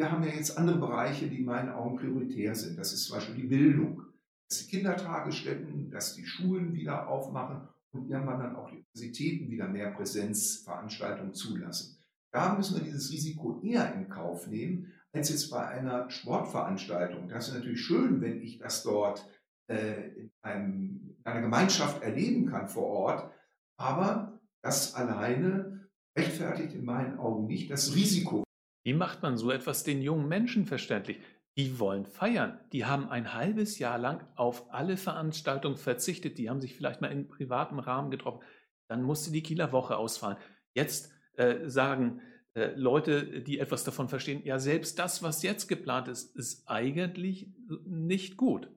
wir 0.00 0.10
haben 0.10 0.22
ja 0.22 0.30
jetzt 0.30 0.56
andere 0.56 0.78
Bereiche, 0.78 1.28
die 1.28 1.40
in 1.40 1.44
meinen 1.44 1.68
Augen 1.68 1.96
prioritär 1.96 2.54
sind. 2.54 2.78
Das 2.78 2.94
ist 2.94 3.04
zum 3.04 3.16
Beispiel 3.16 3.34
die 3.34 3.48
Bildung, 3.48 4.02
dass 4.48 4.60
die 4.60 4.70
Kindertagesstätten, 4.70 5.90
dass 5.90 6.14
die 6.14 6.24
Schulen 6.24 6.72
wieder 6.72 7.06
aufmachen 7.06 7.68
und 7.92 8.08
irgendwann 8.08 8.40
dann 8.40 8.56
auch 8.56 8.70
die 8.70 8.76
Universitäten 8.76 9.50
wieder 9.50 9.68
mehr 9.68 9.90
Präsenzveranstaltungen 9.90 11.34
zulassen. 11.34 11.98
Da 12.32 12.54
müssen 12.54 12.76
wir 12.76 12.82
dieses 12.82 13.12
Risiko 13.12 13.60
eher 13.62 13.94
in 13.94 14.08
Kauf 14.08 14.46
nehmen, 14.46 14.90
als 15.12 15.28
jetzt 15.28 15.50
bei 15.50 15.66
einer 15.68 16.08
Sportveranstaltung. 16.08 17.28
Das 17.28 17.48
ist 17.48 17.54
natürlich 17.54 17.82
schön, 17.82 18.22
wenn 18.22 18.40
ich 18.40 18.56
das 18.56 18.82
dort 18.82 19.28
äh, 19.66 20.12
in, 20.14 20.30
einem, 20.40 21.14
in 21.18 21.26
einer 21.26 21.42
Gemeinschaft 21.42 22.02
erleben 22.02 22.46
kann 22.46 22.68
vor 22.68 22.86
Ort, 22.86 23.30
aber 23.76 24.40
das 24.62 24.94
alleine 24.94 25.90
rechtfertigt 26.16 26.72
in 26.74 26.86
meinen 26.86 27.18
Augen 27.18 27.46
nicht 27.46 27.70
das 27.70 27.94
Risiko. 27.94 28.44
Wie 28.82 28.94
macht 28.94 29.22
man 29.22 29.36
so 29.36 29.50
etwas 29.50 29.84
den 29.84 30.02
jungen 30.02 30.28
Menschen 30.28 30.66
verständlich? 30.66 31.18
Die 31.56 31.78
wollen 31.78 32.06
feiern. 32.06 32.60
Die 32.72 32.84
haben 32.84 33.08
ein 33.08 33.34
halbes 33.34 33.78
Jahr 33.78 33.98
lang 33.98 34.26
auf 34.36 34.72
alle 34.72 34.96
Veranstaltungen 34.96 35.76
verzichtet. 35.76 36.38
Die 36.38 36.48
haben 36.48 36.60
sich 36.60 36.74
vielleicht 36.74 37.00
mal 37.00 37.12
in 37.12 37.28
privatem 37.28 37.78
Rahmen 37.78 38.10
getroffen. 38.10 38.42
Dann 38.88 39.02
musste 39.02 39.32
die 39.32 39.42
Kieler 39.42 39.72
Woche 39.72 39.96
ausfallen. 39.96 40.38
Jetzt 40.74 41.12
äh, 41.34 41.68
sagen 41.68 42.22
äh, 42.54 42.72
Leute, 42.74 43.42
die 43.42 43.58
etwas 43.58 43.84
davon 43.84 44.08
verstehen, 44.08 44.42
ja, 44.44 44.58
selbst 44.58 44.98
das, 44.98 45.22
was 45.22 45.42
jetzt 45.42 45.68
geplant 45.68 46.08
ist, 46.08 46.36
ist 46.36 46.68
eigentlich 46.68 47.52
nicht 47.84 48.36
gut. 48.36 48.70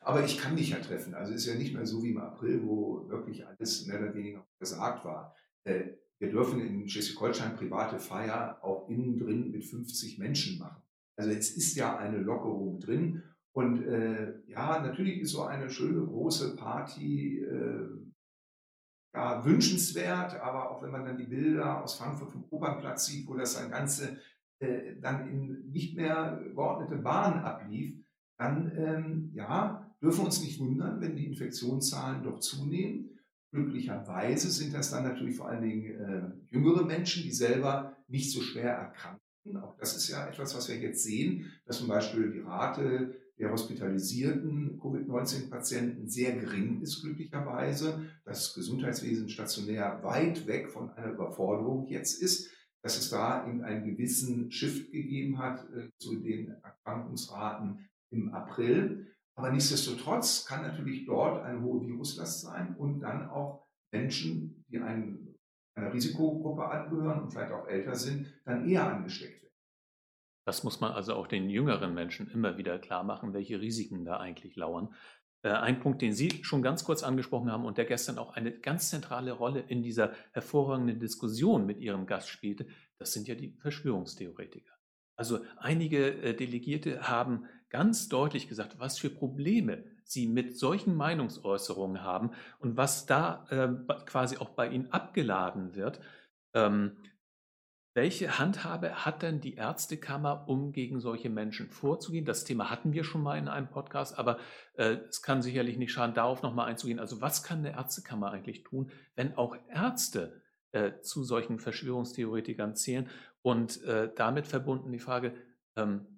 Aber 0.00 0.24
ich 0.24 0.38
kann 0.38 0.54
mich 0.54 0.70
ja 0.70 0.78
treffen. 0.78 1.14
Also 1.14 1.32
ist 1.32 1.46
ja 1.46 1.54
nicht 1.54 1.74
mehr 1.74 1.86
so 1.86 2.02
wie 2.02 2.10
im 2.10 2.18
April, 2.18 2.62
wo 2.64 3.08
wirklich 3.08 3.46
alles 3.46 3.86
mehr 3.86 4.00
oder 4.00 4.14
weniger 4.14 4.44
gesagt 4.58 5.04
war. 5.04 5.36
Äh, 5.64 5.90
wir 6.22 6.30
dürfen 6.30 6.60
in 6.60 6.88
Schleswig-Holstein 6.88 7.56
private 7.56 7.98
Feier 7.98 8.60
auch 8.62 8.88
innen 8.88 9.18
drin 9.18 9.50
mit 9.50 9.64
50 9.64 10.20
Menschen 10.20 10.56
machen. 10.60 10.80
Also 11.16 11.32
es 11.32 11.56
ist 11.56 11.74
ja 11.74 11.96
eine 11.96 12.18
Lockerung 12.18 12.78
drin. 12.78 13.24
Und 13.50 13.82
äh, 13.82 14.40
ja, 14.46 14.80
natürlich 14.80 15.18
ist 15.18 15.32
so 15.32 15.42
eine 15.42 15.68
schöne 15.68 16.06
große 16.06 16.54
Party 16.54 17.40
äh, 17.40 17.88
ja, 19.12 19.44
wünschenswert, 19.44 20.40
aber 20.40 20.70
auch 20.70 20.80
wenn 20.84 20.92
man 20.92 21.04
dann 21.04 21.18
die 21.18 21.26
Bilder 21.26 21.82
aus 21.82 21.96
Frankfurt 21.96 22.30
vom 22.30 22.44
Opernplatz 22.50 23.06
sieht, 23.06 23.26
wo 23.26 23.34
das 23.34 23.56
dann 23.56 23.72
Ganze 23.72 24.18
äh, 24.60 24.94
dann 25.00 25.28
in 25.28 25.70
nicht 25.72 25.96
mehr 25.96 26.40
geordnete 26.54 26.98
Bahnen 26.98 27.40
ablief, 27.40 27.96
dann 28.38 28.70
ähm, 28.76 29.32
ja, 29.34 29.92
dürfen 30.00 30.20
wir 30.20 30.26
uns 30.26 30.40
nicht 30.40 30.60
wundern, 30.60 31.00
wenn 31.00 31.16
die 31.16 31.26
Infektionszahlen 31.26 32.22
doch 32.22 32.38
zunehmen. 32.38 33.11
Glücklicherweise 33.52 34.50
sind 34.50 34.74
das 34.74 34.90
dann 34.90 35.04
natürlich 35.04 35.36
vor 35.36 35.48
allen 35.48 35.62
Dingen 35.62 35.84
äh, 35.84 36.54
jüngere 36.54 36.84
Menschen, 36.84 37.22
die 37.22 37.32
selber 37.32 37.96
nicht 38.08 38.32
so 38.32 38.40
schwer 38.40 38.72
erkranken 38.72 39.22
auch 39.60 39.76
das 39.76 39.96
ist 39.96 40.08
ja 40.08 40.28
etwas, 40.28 40.54
was 40.54 40.68
wir 40.68 40.76
jetzt 40.76 41.02
sehen, 41.02 41.50
dass 41.66 41.78
zum 41.78 41.88
Beispiel 41.88 42.30
die 42.30 42.40
Rate 42.40 43.16
der 43.38 43.50
hospitalisierten 43.50 44.78
Covid-19-Patienten 44.78 46.08
sehr 46.08 46.36
gering 46.36 46.80
ist, 46.80 47.02
glücklicherweise. 47.02 48.06
Das 48.24 48.54
Gesundheitswesen 48.54 49.28
stationär 49.28 50.00
weit 50.04 50.46
weg 50.46 50.70
von 50.70 50.90
einer 50.90 51.12
Überforderung 51.12 51.86
jetzt 51.88 52.22
ist, 52.22 52.50
dass 52.82 52.98
es 52.98 53.10
da 53.10 53.48
eben 53.48 53.62
einen 53.62 53.84
gewissen 53.84 54.50
Shift 54.52 54.92
gegeben 54.92 55.38
hat 55.38 55.68
äh, 55.72 55.88
zu 55.98 56.16
den 56.16 56.50
Erkrankungsraten 56.62 57.88
im 58.10 58.32
April. 58.32 59.08
Aber 59.42 59.50
nichtsdestotrotz 59.50 60.46
kann 60.46 60.62
natürlich 60.62 61.04
dort 61.04 61.44
eine 61.44 61.60
hohe 61.62 61.84
Viruslast 61.84 62.42
sein 62.42 62.76
und 62.76 63.00
dann 63.00 63.28
auch 63.28 63.66
Menschen, 63.90 64.64
die 64.68 64.78
einen 64.78 65.34
einer 65.74 65.92
Risikogruppe 65.92 66.64
angehören 66.64 67.22
und 67.22 67.32
vielleicht 67.32 67.50
auch 67.50 67.66
älter 67.66 67.96
sind, 67.96 68.32
dann 68.44 68.68
eher 68.68 68.86
angesteckt 68.86 69.42
werden. 69.42 69.56
Das 70.46 70.62
muss 70.62 70.80
man 70.80 70.92
also 70.92 71.14
auch 71.14 71.26
den 71.26 71.50
jüngeren 71.50 71.92
Menschen 71.92 72.30
immer 72.30 72.56
wieder 72.56 72.78
klar 72.78 73.02
machen, 73.02 73.32
welche 73.32 73.60
Risiken 73.60 74.04
da 74.04 74.18
eigentlich 74.18 74.54
lauern. 74.54 74.94
Äh, 75.42 75.48
ein 75.48 75.80
Punkt, 75.80 76.02
den 76.02 76.12
Sie 76.12 76.44
schon 76.44 76.62
ganz 76.62 76.84
kurz 76.84 77.02
angesprochen 77.02 77.50
haben 77.50 77.64
und 77.64 77.78
der 77.78 77.86
gestern 77.86 78.18
auch 78.18 78.34
eine 78.34 78.52
ganz 78.52 78.90
zentrale 78.90 79.32
Rolle 79.32 79.58
in 79.58 79.82
dieser 79.82 80.12
hervorragenden 80.30 81.00
Diskussion 81.00 81.66
mit 81.66 81.80
Ihrem 81.80 82.06
Gast 82.06 82.28
spielte, 82.28 82.68
das 82.96 83.12
sind 83.12 83.26
ja 83.26 83.34
die 83.34 83.56
Verschwörungstheoretiker. 83.58 84.72
Also 85.16 85.40
einige 85.56 86.22
äh, 86.22 86.32
Delegierte 86.32 87.08
haben 87.08 87.46
ganz 87.72 88.08
deutlich 88.08 88.48
gesagt, 88.48 88.78
was 88.78 88.98
für 88.98 89.10
Probleme 89.10 89.82
sie 90.04 90.28
mit 90.28 90.58
solchen 90.58 90.94
Meinungsäußerungen 90.94 92.02
haben 92.02 92.32
und 92.58 92.76
was 92.76 93.06
da 93.06 93.46
äh, 93.48 93.94
quasi 94.04 94.36
auch 94.36 94.50
bei 94.50 94.68
ihnen 94.68 94.92
abgeladen 94.92 95.74
wird. 95.74 95.98
Ähm, 96.54 96.98
Welche 97.94 98.38
Handhabe 98.38 99.04
hat 99.04 99.22
denn 99.22 99.40
die 99.40 99.54
Ärztekammer, 99.54 100.48
um 100.48 100.72
gegen 100.72 101.00
solche 101.00 101.30
Menschen 101.30 101.70
vorzugehen? 101.70 102.24
Das 102.26 102.44
Thema 102.44 102.70
hatten 102.70 102.92
wir 102.92 103.04
schon 103.04 103.22
mal 103.22 103.38
in 103.38 103.48
einem 103.48 103.68
Podcast, 103.68 104.18
aber 104.18 104.38
äh, 104.74 104.98
es 105.08 105.22
kann 105.22 105.42
sicherlich 105.42 105.78
nicht 105.78 105.92
schaden, 105.92 106.14
darauf 106.14 106.42
nochmal 106.42 106.68
einzugehen. 106.68 106.98
Also 106.98 107.20
was 107.20 107.42
kann 107.42 107.58
eine 107.58 107.72
Ärztekammer 107.72 108.30
eigentlich 108.30 108.64
tun, 108.64 108.90
wenn 109.14 109.36
auch 109.36 109.56
Ärzte 109.68 110.42
äh, 110.72 111.00
zu 111.00 111.24
solchen 111.24 111.58
Verschwörungstheoretikern 111.58 112.76
zählen? 112.76 113.08
Und 113.42 113.82
äh, 113.84 114.10
damit 114.14 114.46
verbunden 114.46 114.92
die 114.92 114.98
Frage, 114.98 115.34
ähm, 115.76 116.11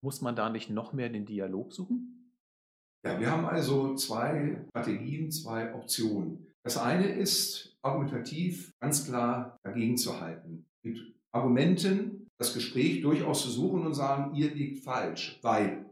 muss 0.00 0.20
man 0.20 0.36
da 0.36 0.50
nicht 0.50 0.70
noch 0.70 0.92
mehr 0.92 1.08
den 1.08 1.26
Dialog 1.26 1.72
suchen? 1.72 2.32
Ja, 3.04 3.18
wir 3.20 3.30
haben 3.30 3.46
also 3.46 3.94
zwei 3.94 4.66
Strategien, 4.70 5.30
zwei 5.30 5.74
Optionen. 5.74 6.46
Das 6.64 6.76
eine 6.76 7.08
ist, 7.08 7.76
argumentativ 7.82 8.72
ganz 8.80 9.06
klar 9.06 9.56
dagegen 9.62 9.96
zu 9.96 10.20
halten 10.20 10.66
mit 10.82 11.14
Argumenten 11.32 12.30
das 12.38 12.54
Gespräch 12.54 13.00
durchaus 13.02 13.42
zu 13.42 13.50
suchen 13.50 13.86
und 13.86 13.94
sagen, 13.94 14.34
ihr 14.34 14.54
liegt 14.54 14.84
falsch, 14.84 15.38
weil 15.42 15.86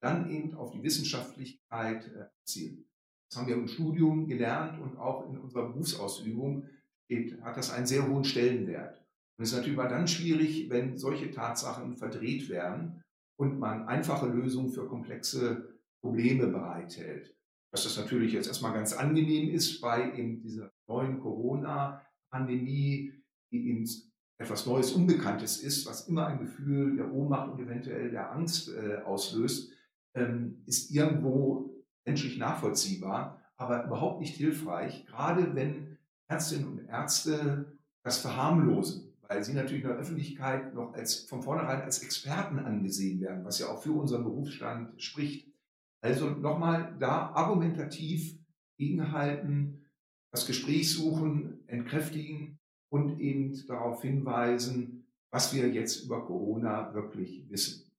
dann 0.00 0.30
eben 0.30 0.54
auf 0.54 0.70
die 0.70 0.82
Wissenschaftlichkeit 0.82 2.06
äh, 2.06 2.26
zielen. 2.44 2.84
Das 3.30 3.38
haben 3.38 3.48
wir 3.48 3.54
im 3.54 3.68
Studium 3.68 4.26
gelernt 4.26 4.80
und 4.80 4.96
auch 4.98 5.28
in 5.28 5.38
unserer 5.38 5.68
Berufsausübung 5.68 6.68
hat 7.42 7.56
das 7.56 7.70
einen 7.70 7.86
sehr 7.86 8.08
hohen 8.08 8.24
Stellenwert. 8.24 8.98
Und 9.36 9.44
es 9.44 9.50
ist 9.50 9.56
natürlich 9.56 9.78
dann 9.78 10.08
schwierig, 10.08 10.68
wenn 10.70 10.96
solche 10.96 11.30
Tatsachen 11.30 11.96
verdreht 11.96 12.48
werden 12.48 13.03
und 13.36 13.58
man 13.58 13.86
einfache 13.88 14.26
Lösungen 14.26 14.70
für 14.70 14.86
komplexe 14.86 15.74
Probleme 16.00 16.46
bereithält. 16.46 17.34
Dass 17.72 17.84
das 17.84 17.96
natürlich 17.96 18.32
jetzt 18.32 18.46
erstmal 18.46 18.72
ganz 18.72 18.92
angenehm 18.92 19.50
ist 19.50 19.80
bei 19.80 20.12
eben 20.16 20.40
dieser 20.40 20.70
neuen 20.86 21.18
Corona-Pandemie, 21.20 23.12
die 23.50 23.68
eben 23.68 23.88
etwas 24.38 24.66
Neues, 24.66 24.92
Unbekanntes 24.92 25.62
ist, 25.62 25.86
was 25.86 26.08
immer 26.08 26.26
ein 26.26 26.38
Gefühl 26.38 26.96
der 26.96 27.12
Ohnmacht 27.12 27.50
und 27.50 27.60
eventuell 27.60 28.10
der 28.10 28.32
Angst 28.32 28.68
äh, 28.68 28.98
auslöst, 29.04 29.72
ähm, 30.14 30.62
ist 30.66 30.90
irgendwo 30.90 31.84
menschlich 32.04 32.38
nachvollziehbar, 32.38 33.40
aber 33.56 33.84
überhaupt 33.84 34.20
nicht 34.20 34.34
hilfreich, 34.34 35.06
gerade 35.06 35.54
wenn 35.54 35.98
Ärztinnen 36.28 36.68
und 36.68 36.86
Ärzte 36.86 37.78
das 38.02 38.18
verharmlosen, 38.18 39.13
weil 39.28 39.44
sie 39.44 39.54
natürlich 39.54 39.82
in 39.82 39.88
der 39.88 39.98
Öffentlichkeit 39.98 40.74
noch 40.74 40.92
als, 40.94 41.20
von 41.20 41.42
vornherein 41.42 41.82
als 41.82 42.02
Experten 42.02 42.58
angesehen 42.58 43.20
werden, 43.20 43.44
was 43.44 43.58
ja 43.58 43.68
auch 43.68 43.82
für 43.82 43.92
unseren 43.92 44.24
Berufsstand 44.24 45.00
spricht. 45.02 45.52
Also 46.00 46.30
nochmal 46.30 46.96
da 46.98 47.30
argumentativ 47.30 48.38
gegenhalten, 48.76 49.86
das 50.30 50.46
Gespräch 50.46 50.92
suchen, 50.92 51.66
entkräftigen, 51.66 52.58
und 52.94 53.18
eben 53.18 53.66
darauf 53.66 54.02
hinweisen, 54.02 55.04
was 55.32 55.52
wir 55.52 55.68
jetzt 55.68 56.04
über 56.04 56.24
Corona 56.24 56.94
wirklich 56.94 57.44
wissen. 57.50 57.90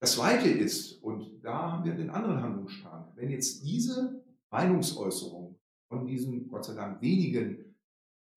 Das 0.00 0.14
Zweite 0.14 0.48
ist, 0.48 1.02
und 1.02 1.44
da 1.44 1.72
haben 1.72 1.84
wir 1.84 1.92
den 1.92 2.08
anderen 2.08 2.40
Handlungsstrang, 2.40 3.12
wenn 3.16 3.28
jetzt 3.28 3.62
diese 3.62 4.24
Meinungsäußerung 4.50 5.58
von 5.88 6.06
diesen, 6.06 6.48
Gott 6.48 6.64
sei 6.64 6.74
Dank, 6.74 7.02
wenigen 7.02 7.76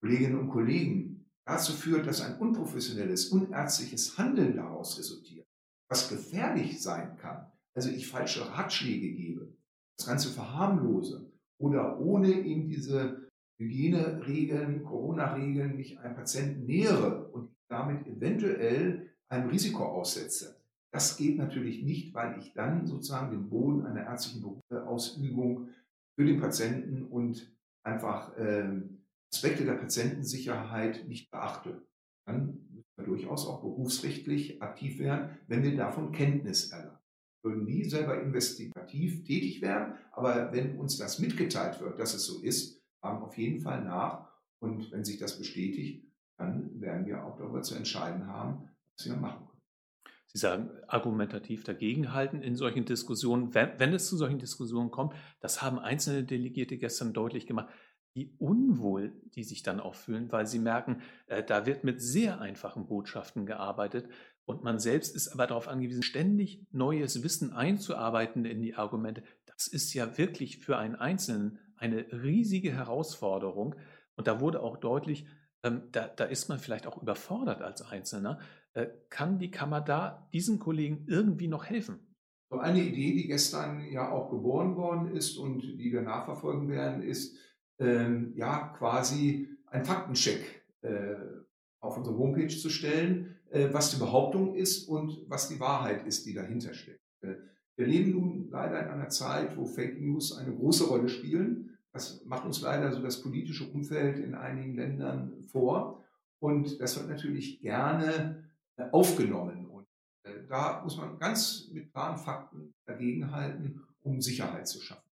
Kolleginnen 0.02 0.40
und 0.40 0.50
Kollegen 0.50 1.17
dazu 1.48 1.72
führt, 1.74 2.06
dass 2.06 2.22
ein 2.22 2.38
unprofessionelles, 2.38 3.30
unärztliches 3.30 4.18
Handeln 4.18 4.56
daraus 4.58 5.00
resultiert, 5.00 5.48
was 5.89 6.10
gefährlich 6.10 6.82
sein 6.82 7.18
kann, 7.18 7.50
also 7.74 7.89
ich 7.89 8.08
falsche 8.08 8.48
Ratschläge 8.51 9.13
gebe, 9.13 9.56
das 9.98 10.08
Ganze 10.08 10.30
verharmlose 10.30 11.32
oder 11.60 12.00
ohne 12.00 12.30
eben 12.30 12.68
diese 12.68 13.30
Hygieneregeln, 13.60 14.84
Corona-Regeln 14.84 15.77
mich 15.77 16.00
einem 16.00 16.16
Patienten 16.16 16.66
nähere 16.66 17.30
und 17.30 17.50
damit 17.70 18.06
eventuell 18.06 19.10
einem 19.30 19.50
Risiko 19.50 19.86
aussetze. 19.86 20.62
Das 20.94 21.18
geht 21.18 21.38
natürlich 21.38 21.84
nicht, 21.84 22.13
weil 22.13 22.39
ich 22.39 22.53
dann 22.53 22.86
sozusagen 22.86 23.31
den 23.31 23.50
Boden 23.50 23.86
einer 23.86 24.03
ärztlichen 24.03 24.62
Ausübung 24.70 25.70
für 26.16 26.25
den 26.25 26.40
Patienten 26.40 27.03
und 27.03 27.51
einfach 27.83 28.36
äh, 28.38 28.81
Aspekte 29.33 29.66
der 29.66 29.74
Patientensicherheit 29.74 31.07
nicht 31.07 31.29
beachte. 31.31 31.85
Dann 32.25 32.68
müssen 32.70 32.92
wir 32.96 33.05
durchaus 33.05 33.48
auch 33.48 33.61
berufsrechtlich 33.61 34.61
aktiv 34.61 35.00
werden, 35.00 35.37
wenn 35.48 35.63
wir 35.63 35.75
davon 35.75 36.11
Kenntnis 36.11 36.72
erlangen. 36.72 36.98
Wir 37.44 37.51
würden 37.51 37.66
nie 37.66 37.83
selber 37.85 38.22
investigativ 38.22 39.24
tätig 39.24 39.61
werden, 39.61 39.94
aber 40.11 40.51
wenn 40.51 40.77
uns 40.77 40.98
das 40.98 41.20
mitgeteilt 41.20 41.79
wird, 41.79 42.00
dass 42.00 42.13
es 42.13 42.25
so 42.25 42.42
ist, 42.42 42.83
fragen 43.00 43.24
auf 43.24 43.37
jeden 43.37 43.61
Fall 43.61 43.83
nach. 43.83 44.27
Und 44.59 44.92
wenn 44.92 45.05
sich 45.05 45.18
das 45.18 45.37
bestätigt, 45.37 46.05
dann 46.37 46.81
werden 46.81 47.05
wir 47.05 47.24
auch 47.24 47.37
darüber 47.37 47.61
zu 47.61 47.75
entscheiden 47.75 48.27
haben, 48.27 48.70
was 48.98 49.05
wir 49.05 49.16
machen 49.16 49.46
können. 49.48 49.61
Sie 50.27 50.40
sagen, 50.40 50.70
argumentativ 50.87 51.63
dagegenhalten 51.63 52.42
in 52.42 52.55
solchen 52.55 52.85
Diskussionen, 52.85 53.53
wenn, 53.53 53.79
wenn, 53.79 53.94
es 53.94 54.07
zu 54.07 54.18
solchen 54.18 54.40
Diskussionen 54.40 54.92
kommt, 54.92 55.13
das 55.40 55.61
haben 55.61 55.79
einzelne 55.79 56.24
Delegierte 56.24 56.77
gestern 56.77 57.13
deutlich 57.13 57.48
gemacht, 57.48 57.70
wie 58.18 58.34
unwohl 58.40 59.14
die 59.36 59.44
sich 59.44 59.62
dann 59.62 59.80
auch 59.80 59.94
fühlen, 59.94 60.32
weil 60.32 60.48
sie 60.48 60.58
merken, 60.58 61.01
äh, 61.27 61.44
da 61.44 61.68
wird 61.68 61.84
mit 61.84 62.01
sehr 62.01 62.42
einfachen 62.42 62.88
Botschaften 62.88 63.46
gearbeitet 63.46 64.10
und 64.48 64.64
man 64.64 64.80
selbst 64.80 65.16
ist 65.16 65.27
aber 65.27 65.46
darauf 65.46 65.68
angewiesen, 65.68 66.01
ständig 66.01 66.66
neues 66.72 67.22
Wissen 67.22 67.53
einzuarbeiten 67.53 68.44
in 68.46 68.62
die 68.62 68.75
Argumente. 68.75 69.22
Das 69.46 69.68
ist 69.68 69.94
ja 69.94 70.18
wirklich 70.18 70.58
für 70.58 70.77
einen 70.77 70.96
Einzelnen 70.96 71.60
eine 71.75 72.08
riesige 72.12 72.74
Herausforderung. 72.74 73.75
Und 74.16 74.27
da 74.27 74.40
wurde 74.40 74.62
auch 74.64 74.77
deutlich, 74.77 75.27
ähm, 75.64 75.84
da, 75.92 76.08
da, 76.08 76.24
ist 76.24 76.50
man 76.50 76.58
vielleicht 76.58 76.88
auch 76.88 77.00
überfordert 77.00 77.62
als 77.62 77.84
Einzelner. 77.84 78.40
Äh, 78.74 78.88
kann 79.10 79.38
die 79.38 79.51
Kammer 79.51 79.82
da 79.82 80.27
diesen 80.34 80.58
Kollegen 80.58 81.06
irgendwie 81.08 81.48
noch 81.48 81.66
helfen? 81.66 82.00
Eine 82.50 82.82
Idee, 82.82 83.14
die 83.14 83.27
gestern 83.27 83.84
ja 83.92 84.10
auch 84.10 84.30
geboren 84.30 84.77
worden 84.77 85.14
ist 85.14 85.38
und 85.38 85.62
die 85.62 85.92
wir 85.92 86.01
nachverfolgen 86.01 86.70
werden, 86.70 87.03
ist 87.03 87.38
ähm, 87.79 88.33
ja 88.35 88.74
quasi 88.77 89.50
ein 89.68 89.85
Faktencheck 89.85 90.63
äh, 90.81 91.16
auf 91.79 91.98
unsere 91.98 92.18
Homepage 92.18 92.48
zu 92.48 92.70
stellen, 92.70 93.35
äh, 93.50 93.70
was 93.72 93.92
die 93.92 93.98
Behauptung 93.98 94.55
ist 94.55 94.87
und 94.87 95.24
was 95.27 95.50
die 95.50 95.59
Wahrheit 95.59 96.05
ist, 96.05 96.25
die 96.25 96.33
dahinter 96.33 96.74
steckt. 96.74 97.01
Äh, 97.22 97.35
wir 97.75 97.85
leben 97.85 98.11
nun 98.11 98.50
leider 98.50 98.81
in 98.83 98.90
einer 98.90 99.09
Zeit, 99.09 99.55
wo 99.55 99.66
Fake 99.66 100.01
News 100.01 100.35
eine 100.35 100.55
große 100.55 100.87
Rolle 100.87 101.09
spielen. 101.09 101.77
Das 101.94 102.25
macht 102.25 102.46
uns 102.46 102.61
leider 102.61 102.92
so 102.92 103.01
das 103.01 103.22
politische 103.22 103.70
Umfeld 103.70 104.20
in 104.20 104.33
einigen 104.33 104.75
Ländern 104.75 105.44
vor. 105.48 106.03
Und 106.40 106.79
das 106.81 106.98
wird 106.98 107.09
natürlich 107.09 107.61
gerne 107.61 108.50
äh, 108.77 108.85
aufgenommen. 108.92 109.68
Und 109.68 109.87
äh, 110.24 110.48
da 110.48 110.81
muss 110.83 110.98
man 110.98 111.20
ganz 111.20 111.70
mit 111.72 111.92
klaren 111.92 112.18
Fakten 112.18 112.74
dagegenhalten, 112.85 113.81
um 114.01 114.22
Sicherheit 114.22 114.68
zu 114.68 114.81
schaffen. 114.81 115.06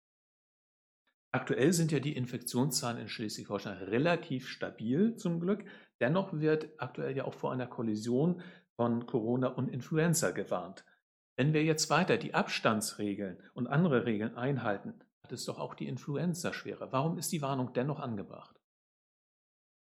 Aktuell 1.36 1.74
sind 1.74 1.91
ja 1.91 2.00
die 2.00 2.15
Infektionszahlen 2.15 2.98
in 2.98 3.10
Schleswig-Holstein 3.10 3.76
relativ 3.89 4.48
stabil 4.48 5.17
zum 5.17 5.41
Glück. 5.41 5.65
Dennoch 6.00 6.32
wird 6.32 6.69
aktuell 6.78 7.13
ja 7.13 7.26
auch 7.26 7.34
vor 7.34 7.52
einer 7.52 7.67
Kollision 7.67 8.41
von 8.78 9.06
Corona 9.06 9.50
und 9.50 9.67
Influenza 9.67 10.32
gewarnt. 10.32 10.86
Wenn 11.36 11.52
wir 11.52 11.62
jetzt 11.65 11.89
weiter 11.89 12.15
die 12.15 12.34
Abstandsregeln 12.34 13.43
und 13.54 13.67
andere 13.67 14.06
Regeln 14.06 14.38
einhalten, 14.38 15.04
hat 15.24 15.34
es 15.34 15.43
doch 15.43 15.60
auch 15.60 15.76
die 15.76 15.89
Influenza 15.89 16.54
schwerer. 16.54 16.93
Warum 16.93 17.17
ist 17.17 17.34
die 17.34 17.41
Warnung 17.41 17.74
dennoch 17.74 18.00
angebracht? 18.00 18.56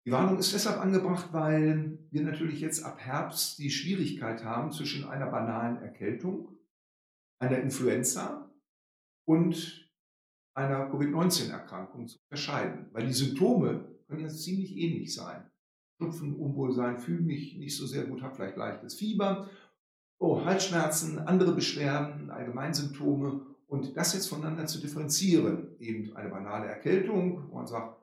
Die 0.08 0.12
Warnung 0.12 0.40
ist 0.40 0.56
deshalb 0.56 0.80
angebracht, 0.80 1.34
weil 1.34 2.00
wir 2.10 2.24
natürlich 2.24 2.62
jetzt 2.62 2.84
ab 2.84 2.98
Herbst 3.00 3.60
die 3.60 3.70
Schwierigkeit 3.70 4.44
haben 4.44 4.72
zwischen 4.72 5.08
einer 5.08 5.30
banalen 5.30 5.78
Erkältung, 5.84 6.58
einer 7.38 7.60
Influenza 7.60 8.52
und 9.28 9.83
einer 10.54 10.90
Covid-19-Erkrankung 10.90 12.08
zu 12.08 12.20
unterscheiden. 12.30 12.88
Weil 12.92 13.08
die 13.08 13.14
Symptome 13.14 13.86
können 14.08 14.22
ja 14.22 14.28
ziemlich 14.28 14.76
ähnlich 14.78 15.14
sein. 15.14 15.50
Schnupfen, 15.98 16.36
Unwohlsein, 16.36 17.00
fühle 17.00 17.22
mich 17.22 17.58
nicht 17.58 17.78
so 17.78 17.86
sehr 17.86 18.06
gut, 18.06 18.22
habe 18.22 18.36
vielleicht 18.36 18.58
leichtes 18.58 18.96
Fieber 18.96 19.50
oh, 20.24 20.46
Halsschmerzen, 20.46 21.20
andere 21.20 21.54
Beschwerden, 21.54 22.30
Allgemeinsymptome 22.30 23.46
und 23.68 23.98
das 23.98 24.14
jetzt 24.14 24.30
voneinander 24.30 24.66
zu 24.66 24.80
differenzieren. 24.80 25.76
Eben 25.80 26.16
eine 26.16 26.30
banale 26.30 26.68
Erkältung, 26.68 27.50
wo 27.50 27.56
man 27.56 27.68
sagt, 27.68 27.98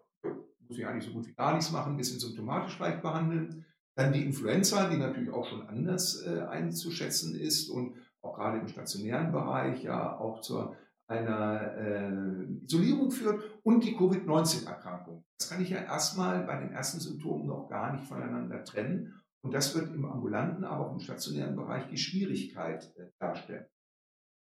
muss 0.69 0.79
ich 0.79 0.87
eigentlich 0.87 1.07
so 1.07 1.13
gut 1.13 1.27
wie 1.27 1.35
gar 1.35 1.55
nichts 1.55 1.73
machen, 1.73 1.95
ein 1.95 1.97
bisschen 1.97 2.21
symptomatisch 2.21 2.77
vielleicht 2.77 3.03
behandeln. 3.03 3.65
Dann 3.97 4.13
die 4.13 4.25
Influenza, 4.25 4.89
die 4.89 4.99
natürlich 4.99 5.31
auch 5.31 5.47
schon 5.47 5.67
anders 5.67 6.23
äh, 6.27 6.41
einzuschätzen 6.43 7.35
ist 7.35 7.71
und 7.71 7.95
auch 8.21 8.37
gerade 8.37 8.59
im 8.59 8.69
stationären 8.69 9.33
Bereich 9.33 9.83
ja 9.83 10.19
auch 10.19 10.43
zu 10.43 10.77
einer 11.11 11.77
äh, 11.77 12.65
Isolierung 12.65 13.11
führt 13.11 13.43
und 13.63 13.85
die 13.85 13.97
Covid-19-Erkrankung. 13.97 15.25
Das 15.39 15.51
kann 15.51 15.61
ich 15.61 15.71
ja 15.71 15.79
erstmal 15.79 16.45
bei 16.45 16.57
den 16.57 16.73
ersten 16.73 17.01
Symptomen 17.01 17.47
noch 17.47 17.69
gar 17.69 17.93
nicht 17.93 18.05
voneinander 18.05 18.65
trennen 18.65 19.21
und 19.43 19.53
das 19.53 19.75
wird 19.75 19.93
im 19.95 20.05
ambulanten, 20.05 20.65
aber 20.65 20.87
auch 20.87 20.93
im 20.93 21.01
stationären 21.01 21.57
Bereich 21.57 21.89
die 21.89 21.99
Schwierigkeit 21.99 22.95
äh, 22.97 23.11
darstellen. 23.19 23.67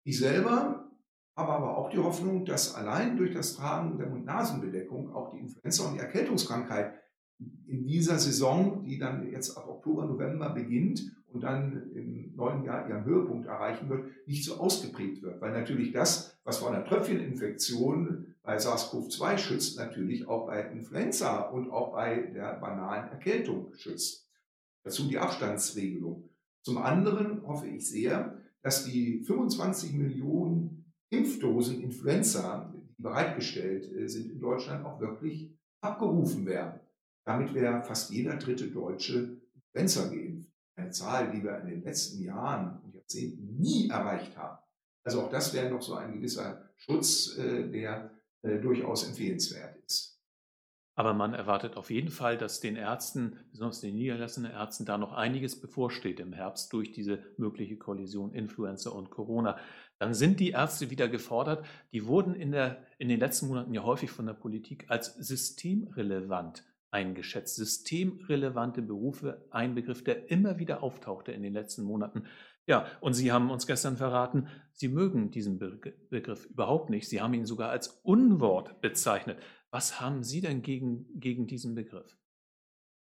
Ich 0.05 0.19
selber 0.19 0.89
habe 1.35 1.51
aber 1.51 1.77
auch 1.77 1.89
die 1.89 1.97
Hoffnung, 1.97 2.45
dass 2.45 2.75
allein 2.75 3.17
durch 3.17 3.33
das 3.33 3.55
Tragen 3.55 3.97
der 3.97 4.07
Mund-Nasen-Bedeckung 4.07 5.13
auch 5.13 5.31
die 5.31 5.39
Influenza 5.39 5.87
und 5.87 5.95
die 5.95 5.99
Erkältungskrankheit 5.99 6.93
in 7.67 7.85
dieser 7.85 8.19
Saison, 8.19 8.83
die 8.85 8.97
dann 8.97 9.29
jetzt 9.31 9.57
ab 9.57 9.67
Oktober, 9.67 10.05
November 10.05 10.49
beginnt 10.49 11.11
und 11.27 11.41
dann 11.41 11.91
im 11.93 12.35
neuen 12.35 12.63
Jahr 12.63 12.87
ihren 12.87 13.05
Höhepunkt 13.05 13.47
erreichen 13.47 13.89
wird, 13.89 14.05
nicht 14.27 14.43
so 14.43 14.57
ausgeprägt 14.57 15.21
wird. 15.21 15.41
Weil 15.41 15.51
natürlich 15.51 15.91
das, 15.91 16.37
was 16.43 16.57
vor 16.57 16.71
einer 16.71 16.85
Tröpfcheninfektion 16.85 18.35
bei 18.43 18.57
SARS-CoV-2 18.57 19.37
schützt, 19.37 19.77
natürlich 19.77 20.27
auch 20.27 20.45
bei 20.47 20.61
Influenza 20.71 21.41
und 21.41 21.71
auch 21.71 21.93
bei 21.93 22.17
der 22.33 22.59
banalen 22.59 23.09
Erkältung 23.09 23.73
schützt. 23.73 24.29
Dazu 24.83 25.07
die 25.07 25.17
Abstandsregelung. 25.17 26.29
Zum 26.61 26.77
anderen 26.77 27.45
hoffe 27.47 27.67
ich 27.67 27.87
sehr, 27.89 28.37
dass 28.61 28.85
die 28.85 29.23
25 29.23 29.93
Millionen 29.93 30.85
Impfdosen 31.09 31.81
Influenza, 31.81 32.73
die 32.73 33.01
bereitgestellt 33.01 33.91
äh, 33.91 34.07
sind 34.07 34.31
in 34.31 34.39
Deutschland, 34.39 34.85
auch 34.85 34.99
wirklich 34.99 35.53
abgerufen 35.81 36.45
werden. 36.45 36.79
Damit 37.25 37.53
wäre 37.53 37.83
fast 37.83 38.11
jeder 38.11 38.35
dritte 38.35 38.67
Deutsche 38.67 39.41
Influenza 39.53 40.07
geimpft. 40.09 40.49
Eine 40.75 40.91
Zahl, 40.91 41.31
die 41.31 41.43
wir 41.43 41.59
in 41.59 41.67
den 41.67 41.83
letzten 41.83 42.23
Jahren 42.23 42.81
und 42.81 42.95
Jahrzehnten 42.95 43.57
nie 43.59 43.89
erreicht 43.89 44.35
haben. 44.37 44.57
Also 45.05 45.21
auch 45.21 45.29
das 45.29 45.53
wäre 45.53 45.69
noch 45.69 45.81
so 45.81 45.95
ein 45.95 46.13
gewisser 46.13 46.69
Schutz, 46.75 47.37
äh, 47.37 47.69
der 47.69 48.11
äh, 48.41 48.59
durchaus 48.59 49.07
empfehlenswert 49.07 49.77
ist. 49.85 50.13
Aber 50.95 51.13
man 51.13 51.33
erwartet 51.33 51.75
auf 51.75 51.89
jeden 51.89 52.09
Fall, 52.09 52.37
dass 52.37 52.59
den 52.59 52.75
Ärzten, 52.75 53.39
besonders 53.51 53.81
den 53.81 53.95
niedergelassenen 53.95 54.51
Ärzten, 54.51 54.85
da 54.85 54.97
noch 54.97 55.11
einiges 55.11 55.59
bevorsteht 55.59 56.19
im 56.19 56.33
Herbst 56.33 56.71
durch 56.71 56.91
diese 56.91 57.19
mögliche 57.37 57.77
Kollision 57.77 58.31
Influenza 58.31 58.91
und 58.91 59.09
Corona. 59.09 59.57
Dann 59.97 60.13
sind 60.13 60.39
die 60.39 60.51
Ärzte 60.51 60.91
wieder 60.91 61.07
gefordert. 61.07 61.65
Die 61.93 62.05
wurden 62.05 62.35
in, 62.35 62.51
der, 62.51 62.85
in 62.99 63.09
den 63.09 63.19
letzten 63.19 63.47
Monaten 63.47 63.73
ja 63.73 63.83
häufig 63.83 64.11
von 64.11 64.27
der 64.27 64.33
Politik 64.33 64.85
als 64.89 65.15
systemrelevant 65.15 66.63
eingeschätzt. 66.93 67.55
Systemrelevante 67.55 68.81
Berufe, 68.81 69.45
ein 69.49 69.75
Begriff, 69.75 70.03
der 70.03 70.29
immer 70.29 70.59
wieder 70.59 70.83
auftauchte 70.83 71.31
in 71.31 71.41
den 71.41 71.53
letzten 71.53 71.83
Monaten. 71.83 72.23
Ja, 72.65 72.85
und 73.01 73.13
Sie 73.13 73.31
haben 73.31 73.51
uns 73.51 73.67
gestern 73.67 73.97
verraten, 73.97 74.47
Sie 74.71 74.87
mögen 74.87 75.31
diesen 75.31 75.59
Begriff 75.59 76.45
überhaupt 76.45 76.89
nicht. 76.89 77.09
Sie 77.09 77.21
haben 77.21 77.33
ihn 77.33 77.45
sogar 77.45 77.69
als 77.69 77.99
Unwort 78.03 78.79
bezeichnet. 78.79 79.37
Was 79.69 79.99
haben 79.99 80.23
Sie 80.23 80.39
denn 80.39 80.61
gegen, 80.61 81.19
gegen 81.19 81.47
diesen 81.47 81.75
Begriff? 81.75 82.17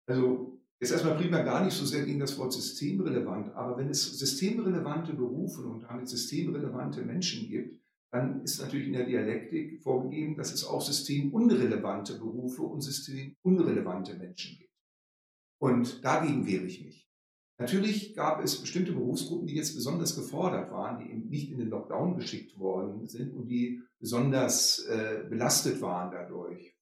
Also 0.07 0.61
jetzt 0.81 0.92
erstmal 0.92 1.16
prima 1.16 1.42
gar 1.42 1.64
nicht 1.64 1.74
so 1.74 1.85
sehr 1.85 2.05
gegen 2.05 2.20
das 2.20 2.38
Wort 2.38 2.53
systemrelevant, 2.53 3.55
aber 3.55 3.76
wenn 3.76 3.88
es 3.90 4.18
systemrelevante 4.18 5.12
Berufe 5.12 5.62
und 5.62 5.83
damit 5.83 6.09
systemrelevante 6.09 7.03
Menschen 7.03 7.48
gibt, 7.48 7.79
dann 8.10 8.42
ist 8.42 8.60
natürlich 8.60 8.88
in 8.88 8.94
der 8.94 9.06
Dialektik 9.06 9.80
vorgegeben, 9.82 10.36
dass 10.36 10.52
es 10.52 10.64
auch 10.64 10.82
systemunrelevante 10.82 12.18
Berufe 12.18 12.62
und 12.62 12.80
systemunrelevante 12.80 14.14
Menschen 14.14 14.58
gibt. 14.58 14.70
Und 15.60 16.04
dagegen 16.04 16.46
wehre 16.46 16.64
ich 16.64 16.84
mich. 16.84 17.08
Natürlich 17.58 18.16
gab 18.16 18.42
es 18.42 18.60
bestimmte 18.60 18.90
Berufsgruppen, 18.92 19.46
die 19.46 19.54
jetzt 19.54 19.74
besonders 19.74 20.16
gefordert 20.16 20.72
waren, 20.72 20.98
die 20.98 21.10
eben 21.10 21.28
nicht 21.28 21.52
in 21.52 21.58
den 21.58 21.68
Lockdown 21.68 22.16
geschickt 22.16 22.58
worden 22.58 23.06
sind 23.06 23.34
und 23.34 23.48
die 23.48 23.82
besonders 23.98 24.78
äh, 24.86 25.24
belastet 25.28 25.82
waren 25.82 26.10
dadurch. 26.10 26.74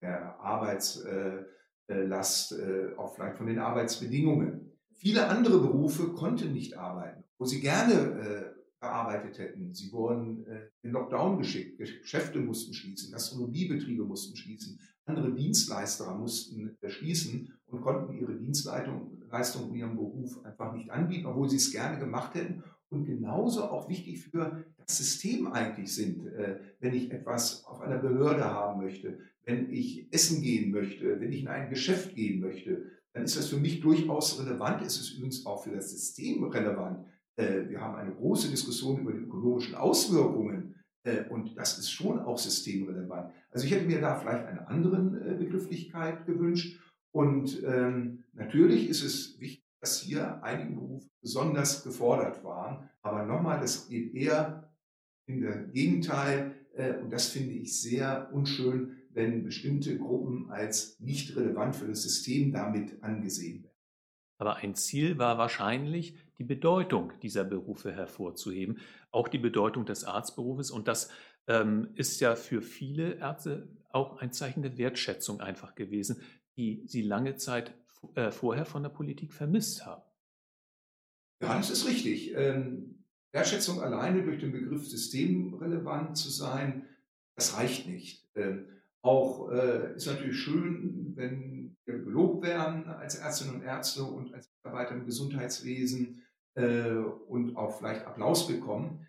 Der 0.00 0.40
Arbeitslast, 0.40 2.52
äh, 2.52 2.94
auch 2.96 3.14
vielleicht 3.14 3.36
von 3.36 3.46
den 3.46 3.58
Arbeitsbedingungen. 3.58 4.72
Viele 4.94 5.28
andere 5.28 5.60
Berufe 5.60 6.14
konnten 6.14 6.52
nicht 6.52 6.78
arbeiten, 6.78 7.24
wo 7.36 7.44
sie 7.44 7.60
gerne 7.60 8.54
gearbeitet 8.80 9.38
hätten. 9.38 9.74
Sie 9.74 9.92
wurden 9.92 10.46
äh, 10.46 10.68
in 10.82 10.92
Lockdown 10.92 11.38
geschickt, 11.38 11.78
Geschäfte 11.78 12.38
mussten 12.40 12.74
schließen, 12.74 13.12
Gastronomiebetriebe 13.12 14.04
mussten 14.04 14.36
schließen, 14.36 14.78
andere 15.04 15.32
Dienstleister 15.32 16.14
mussten 16.14 16.76
äh, 16.80 16.88
schließen 16.88 17.52
und 17.66 17.80
konnten 17.80 18.16
ihre 18.16 18.36
Dienstleistung 18.36 19.18
in 19.70 19.74
ihrem 19.74 19.96
Beruf 19.96 20.44
einfach 20.44 20.72
nicht 20.72 20.90
anbieten, 20.90 21.26
obwohl 21.26 21.48
sie 21.48 21.56
es 21.56 21.72
gerne 21.72 21.98
gemacht 21.98 22.34
hätten 22.34 22.62
und 22.90 23.04
genauso 23.04 23.64
auch 23.64 23.88
wichtig 23.88 24.20
für 24.20 24.64
das 24.76 24.96
System 24.96 25.52
eigentlich 25.52 25.94
sind, 25.94 26.26
äh, 26.26 26.60
wenn 26.80 26.94
ich 26.94 27.10
etwas 27.10 27.64
auf 27.64 27.80
einer 27.80 27.98
Behörde 27.98 28.44
haben 28.44 28.80
möchte, 28.82 29.18
wenn 29.44 29.72
ich 29.72 30.12
essen 30.12 30.42
gehen 30.42 30.70
möchte, 30.70 31.20
wenn 31.20 31.32
ich 31.32 31.42
in 31.42 31.48
ein 31.48 31.70
Geschäft 31.70 32.14
gehen 32.14 32.40
möchte, 32.40 32.84
dann 33.12 33.24
ist 33.24 33.36
das 33.36 33.48
für 33.48 33.56
mich 33.56 33.80
durchaus 33.80 34.38
relevant. 34.40 34.82
Es 34.82 35.00
ist 35.00 35.16
übrigens 35.16 35.44
auch 35.46 35.64
für 35.64 35.70
das 35.70 35.90
System 35.90 36.44
relevant. 36.44 37.04
Äh, 37.38 37.68
wir 37.68 37.80
haben 37.80 37.94
eine 37.94 38.14
große 38.14 38.50
Diskussion 38.50 39.00
über 39.00 39.12
die 39.12 39.20
ökonomischen 39.20 39.76
Auswirkungen 39.76 40.74
äh, 41.04 41.24
und 41.30 41.56
das 41.56 41.78
ist 41.78 41.90
schon 41.90 42.18
auch 42.18 42.38
systemrelevant. 42.38 43.32
Also 43.50 43.64
ich 43.64 43.72
hätte 43.72 43.86
mir 43.86 44.00
da 44.00 44.16
vielleicht 44.16 44.46
eine 44.46 44.66
andere 44.68 45.00
Begrifflichkeit 45.38 46.26
gewünscht. 46.26 46.80
Und 47.12 47.62
ähm, 47.64 48.24
natürlich 48.32 48.88
ist 48.88 49.02
es 49.02 49.40
wichtig, 49.40 49.64
dass 49.80 50.00
hier 50.00 50.42
einige 50.42 50.74
Berufe 50.74 51.08
besonders 51.22 51.84
gefordert 51.84 52.42
waren. 52.44 52.90
Aber 53.02 53.24
nochmal, 53.24 53.60
das 53.60 53.88
geht 53.88 54.14
eher 54.14 54.70
in 55.26 55.40
der 55.40 55.64
Gegenteil. 55.68 56.54
Äh, 56.74 56.94
und 56.94 57.10
das 57.10 57.28
finde 57.28 57.54
ich 57.54 57.80
sehr 57.80 58.30
unschön, 58.32 58.96
wenn 59.10 59.44
bestimmte 59.44 59.96
Gruppen 59.96 60.50
als 60.50 60.98
nicht 61.00 61.36
relevant 61.36 61.76
für 61.76 61.86
das 61.86 62.02
System 62.02 62.52
damit 62.52 63.02
angesehen 63.02 63.62
werden. 63.62 63.74
Aber 64.40 64.56
ein 64.56 64.74
Ziel 64.74 65.18
war 65.18 65.38
wahrscheinlich, 65.38 66.16
die 66.38 66.44
Bedeutung 66.44 67.12
dieser 67.22 67.44
Berufe 67.44 67.92
hervorzuheben, 67.92 68.78
auch 69.10 69.28
die 69.28 69.38
Bedeutung 69.38 69.84
des 69.86 70.04
Arztberufes. 70.04 70.70
Und 70.70 70.88
das 70.88 71.10
ähm, 71.46 71.88
ist 71.94 72.20
ja 72.20 72.36
für 72.36 72.62
viele 72.62 73.14
Ärzte 73.14 73.68
auch 73.90 74.18
ein 74.18 74.32
Zeichen 74.32 74.62
der 74.62 74.78
Wertschätzung 74.78 75.40
einfach 75.40 75.74
gewesen, 75.74 76.20
die 76.56 76.82
sie 76.86 77.02
lange 77.02 77.36
Zeit 77.36 77.74
äh, 78.14 78.30
vorher 78.30 78.64
von 78.64 78.82
der 78.82 78.90
Politik 78.90 79.32
vermisst 79.32 79.84
haben. 79.84 80.02
Ja, 81.42 81.56
das 81.56 81.70
ist 81.70 81.86
richtig. 81.86 82.34
Ähm, 82.34 83.04
Wertschätzung 83.32 83.80
alleine 83.80 84.22
durch 84.22 84.40
den 84.40 84.52
Begriff 84.52 84.86
systemrelevant 84.86 86.16
zu 86.16 86.30
sein, 86.30 86.86
das 87.36 87.56
reicht 87.56 87.86
nicht. 87.86 88.28
Ähm, 88.34 88.66
auch 89.02 89.50
äh, 89.50 89.94
ist 89.94 90.06
natürlich 90.06 90.38
schön, 90.38 91.12
wenn 91.14 91.76
wir 91.84 91.98
gelobt 91.98 92.44
werden 92.44 92.86
als 92.86 93.14
Ärztinnen 93.14 93.56
und 93.56 93.62
Ärzte 93.62 94.02
und 94.02 94.34
als 94.34 94.50
Mitarbeiter 94.56 94.94
im 94.94 95.06
Gesundheitswesen 95.06 96.22
äh, 96.58 96.96
und 97.28 97.56
auch 97.56 97.78
vielleicht 97.78 98.06
Applaus 98.06 98.46
bekommen. 98.46 99.06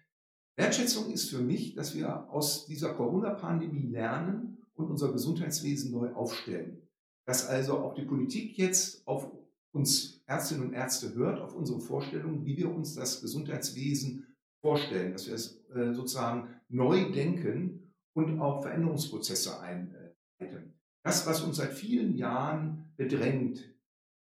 Wertschätzung 0.58 1.12
ist 1.12 1.30
für 1.30 1.42
mich, 1.42 1.76
dass 1.76 1.96
wir 1.96 2.30
aus 2.32 2.66
dieser 2.66 2.94
Corona-Pandemie 2.94 3.88
lernen 3.88 4.58
und 4.74 4.90
unser 4.90 5.12
Gesundheitswesen 5.12 5.92
neu 5.92 6.14
aufstellen 6.14 6.90
dass 7.30 7.48
also 7.48 7.78
auch 7.78 7.94
die 7.94 8.06
Politik 8.06 8.58
jetzt 8.58 9.08
auf 9.08 9.32
uns 9.72 10.24
Ärztinnen 10.26 10.66
und 10.66 10.74
Ärzte 10.74 11.14
hört, 11.14 11.40
auf 11.40 11.54
unsere 11.54 11.80
Vorstellungen, 11.80 12.44
wie 12.44 12.58
wir 12.58 12.74
uns 12.74 12.96
das 12.96 13.22
Gesundheitswesen 13.22 14.26
vorstellen, 14.62 15.12
dass 15.12 15.28
wir 15.28 15.36
es 15.36 15.64
äh, 15.76 15.94
sozusagen 15.94 16.50
neu 16.70 17.12
denken 17.12 17.94
und 18.14 18.40
auch 18.40 18.64
Veränderungsprozesse 18.64 19.60
einleiten. 19.60 20.74
Das, 21.04 21.28
was 21.28 21.44
uns 21.44 21.58
seit 21.58 21.72
vielen 21.72 22.18
Jahren 22.18 22.92
bedrängt, 22.98 23.76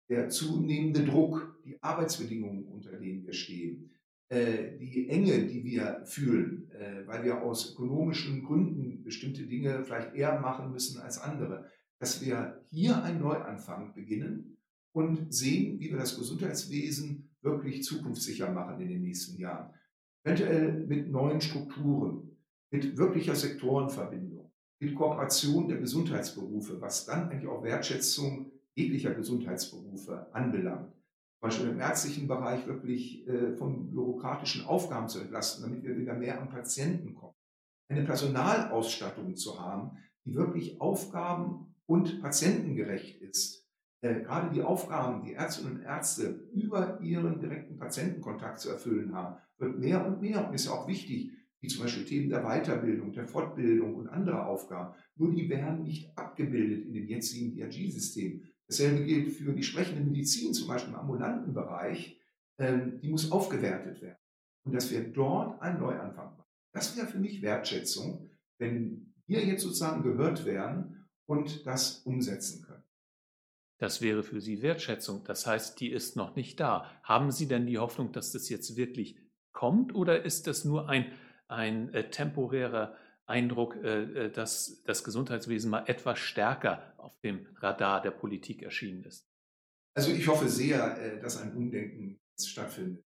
der 0.09 0.27
zunehmende 0.27 1.05
Druck, 1.05 1.48
die 1.63 1.81
Arbeitsbedingungen, 1.81 2.65
unter 2.65 2.91
denen 2.97 3.25
wir 3.25 3.33
stehen, 3.33 3.91
äh, 4.29 4.77
die 4.77 5.09
Enge, 5.09 5.47
die 5.47 5.63
wir 5.63 6.03
fühlen, 6.05 6.69
äh, 6.71 7.07
weil 7.07 7.23
wir 7.23 7.41
aus 7.41 7.73
ökonomischen 7.73 8.43
Gründen 8.43 9.03
bestimmte 9.03 9.47
Dinge 9.47 9.83
vielleicht 9.83 10.13
eher 10.13 10.39
machen 10.39 10.71
müssen 10.71 11.01
als 11.01 11.19
andere, 11.19 11.65
dass 11.99 12.23
wir 12.23 12.63
hier 12.69 13.03
einen 13.03 13.21
Neuanfang 13.21 13.93
beginnen 13.93 14.57
und 14.91 15.33
sehen, 15.33 15.79
wie 15.79 15.89
wir 15.89 15.97
das 15.97 16.17
Gesundheitswesen 16.17 17.29
wirklich 17.41 17.83
zukunftssicher 17.83 18.51
machen 18.51 18.79
in 18.81 18.89
den 18.89 19.01
nächsten 19.01 19.39
Jahren. 19.39 19.73
Eventuell 20.23 20.85
mit 20.85 21.09
neuen 21.09 21.41
Strukturen, 21.41 22.37
mit 22.71 22.97
wirklicher 22.97 23.35
Sektorenverbindung, 23.35 24.51
mit 24.79 24.93
Kooperation 24.93 25.67
der 25.67 25.77
Gesundheitsberufe, 25.77 26.79
was 26.79 27.05
dann 27.05 27.29
eigentlich 27.29 27.49
auch 27.49 27.63
Wertschätzung 27.63 28.51
jeglicher 28.75 29.13
Gesundheitsberufe 29.13 30.27
anbelangt. 30.33 30.93
Beispiel 31.39 31.69
im 31.69 31.79
ärztlichen 31.79 32.27
Bereich 32.27 32.67
wirklich 32.67 33.27
äh, 33.27 33.55
von 33.55 33.91
bürokratischen 33.91 34.65
Aufgaben 34.65 35.07
zu 35.07 35.19
entlasten, 35.19 35.63
damit 35.63 35.83
wir 35.83 35.97
wieder 35.97 36.13
mehr 36.13 36.41
am 36.41 36.49
Patienten 36.49 37.15
kommen. 37.15 37.35
Eine 37.89 38.03
Personalausstattung 38.03 39.35
zu 39.35 39.59
haben, 39.59 39.97
die 40.25 40.35
wirklich 40.35 40.79
Aufgaben 40.81 41.75
und 41.85 42.21
patientengerecht 42.21 43.21
ist. 43.21 43.67
Äh, 44.01 44.21
gerade 44.21 44.53
die 44.53 44.61
Aufgaben, 44.61 45.23
die 45.23 45.33
Ärztinnen 45.33 45.77
und 45.77 45.81
Ärzte 45.83 46.47
über 46.53 46.99
ihren 47.01 47.39
direkten 47.39 47.77
Patientenkontakt 47.77 48.59
zu 48.59 48.69
erfüllen 48.69 49.15
haben, 49.15 49.37
wird 49.57 49.79
mehr 49.79 50.05
und 50.05 50.21
mehr 50.21 50.47
und 50.47 50.53
ist 50.53 50.67
auch 50.67 50.87
wichtig, 50.87 51.31
wie 51.61 51.67
zum 51.67 51.83
Beispiel 51.83 52.05
Themen 52.05 52.29
der 52.29 52.43
Weiterbildung, 52.43 53.11
der 53.11 53.27
Fortbildung 53.27 53.95
und 53.95 54.07
andere 54.07 54.45
Aufgaben. 54.45 54.95
Nur 55.15 55.33
die 55.33 55.49
werden 55.49 55.83
nicht 55.83 56.17
abgebildet 56.17 56.85
in 56.85 56.93
dem 56.93 57.07
jetzigen 57.07 57.55
DRG-System. 57.55 58.43
Dasselbe 58.69 59.03
gilt 59.03 59.33
für 59.33 59.51
die 59.51 59.63
sprechende 59.63 60.03
Medizin, 60.03 60.53
zum 60.53 60.67
Beispiel 60.67 60.93
im 60.93 60.99
ambulanten 60.99 61.53
Bereich. 61.53 62.21
Ähm, 62.59 62.99
die 63.01 63.09
muss 63.09 63.31
aufgewertet 63.31 63.99
werden. 64.01 64.19
Und 64.63 64.73
dass 64.75 64.91
wir 64.91 65.01
dort 65.11 65.59
einen 65.61 65.79
Neuanfang 65.79 66.37
machen. 66.37 66.43
Das 66.71 66.95
wäre 66.95 67.07
für 67.07 67.17
mich 67.17 67.41
Wertschätzung, 67.41 68.29
wenn 68.59 69.15
wir 69.25 69.43
jetzt 69.43 69.63
sozusagen 69.63 70.03
gehört 70.03 70.45
werden 70.45 71.09
und 71.25 71.65
das 71.65 72.01
umsetzen 72.01 72.63
können. 72.63 72.83
Das 73.79 74.01
wäre 74.01 74.21
für 74.21 74.39
Sie 74.39 74.61
Wertschätzung. 74.61 75.23
Das 75.23 75.47
heißt, 75.47 75.79
die 75.79 75.89
ist 75.89 76.15
noch 76.15 76.35
nicht 76.35 76.59
da. 76.59 76.91
Haben 77.01 77.31
Sie 77.31 77.47
denn 77.47 77.65
die 77.65 77.79
Hoffnung, 77.79 78.11
dass 78.11 78.31
das 78.33 78.49
jetzt 78.49 78.75
wirklich 78.75 79.17
kommt 79.51 79.95
oder 79.95 80.25
ist 80.25 80.45
das 80.45 80.63
nur 80.63 80.89
ein, 80.89 81.11
ein 81.47 81.91
äh, 81.93 82.11
temporärer 82.11 82.95
Eindruck, 83.29 83.75
äh, 83.77 84.25
äh, 84.25 84.31
dass 84.31 84.81
das 84.83 85.03
Gesundheitswesen 85.03 85.69
mal 85.69 85.83
etwas 85.87 86.19
stärker 86.19 86.93
auf 86.97 87.17
dem 87.19 87.45
Radar 87.57 88.01
der 88.01 88.11
Politik 88.11 88.63
erschienen 88.63 89.03
ist? 89.03 89.25
Also 89.95 90.11
ich 90.11 90.27
hoffe 90.27 90.49
sehr, 90.49 90.99
äh, 90.99 91.21
dass 91.21 91.41
ein 91.41 91.55
Umdenken 91.55 92.19
stattfindet. 92.39 93.03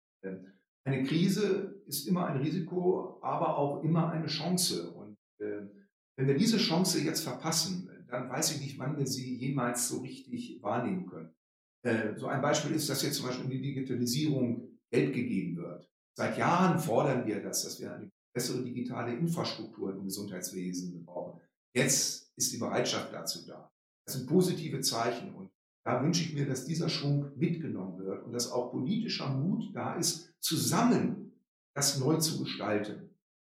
Eine 0.84 1.04
Krise 1.04 1.82
ist 1.88 2.08
immer 2.08 2.28
ein 2.28 2.38
Risiko, 2.38 3.20
aber 3.22 3.58
auch 3.58 3.84
immer 3.84 4.12
eine 4.12 4.28
Chance. 4.28 4.92
Und 4.92 5.18
wenn 5.40 6.28
wir 6.28 6.36
diese 6.36 6.58
Chance 6.58 7.00
jetzt 7.02 7.22
verpassen, 7.22 7.90
dann 8.10 8.30
weiß 8.30 8.56
ich 8.56 8.62
nicht, 8.62 8.78
wann 8.78 8.98
wir 8.98 9.08
sie 9.08 9.36
jemals 9.38 9.88
so 9.88 10.02
richtig 10.02 10.62
wahrnehmen 10.62 11.08
können. 11.08 12.18
So 12.18 12.28
ein 12.28 12.42
Beispiel 12.42 12.76
ist, 12.76 12.90
dass 12.90 13.04
jetzt 13.04 13.16
zum 13.16 13.28
Beispiel 13.28 13.46
in 13.46 13.52
die 13.52 13.62
Digitalisierung 13.62 14.78
Geld 14.92 15.14
gegeben 15.14 15.58
wird. 15.58 15.90
Seit 16.18 16.38
Jahren 16.38 16.78
fordern 16.78 17.26
wir 17.26 17.42
das, 17.42 17.64
dass 17.64 17.80
wir 17.80 17.94
eine 17.94 18.12
bessere 18.34 18.64
digitale 18.64 19.14
Infrastruktur 19.16 19.92
im 19.92 20.04
Gesundheitswesen 20.04 21.06
brauchen. 21.06 21.42
Jetzt 21.74 22.32
ist 22.36 22.54
die 22.54 22.58
Bereitschaft 22.58 23.14
dazu 23.14 23.46
da. 23.48 23.72
Das 24.06 24.16
sind 24.16 24.28
positive 24.28 24.82
Zeichen 24.82 25.34
und 25.34 25.50
da 25.84 26.04
wünsche 26.04 26.24
ich 26.24 26.34
mir, 26.34 26.46
dass 26.46 26.66
dieser 26.66 26.90
Schwung 26.90 27.32
mitgenommen 27.36 28.00
wird 28.00 28.24
und 28.24 28.34
dass 28.34 28.52
auch 28.52 28.72
politischer 28.72 29.30
Mut 29.30 29.76
da 29.76 29.96
ist, 29.96 30.34
zusammen 30.40 31.34
das 31.74 32.00
neu 32.00 32.18
zu 32.18 32.44
gestalten. 32.44 33.10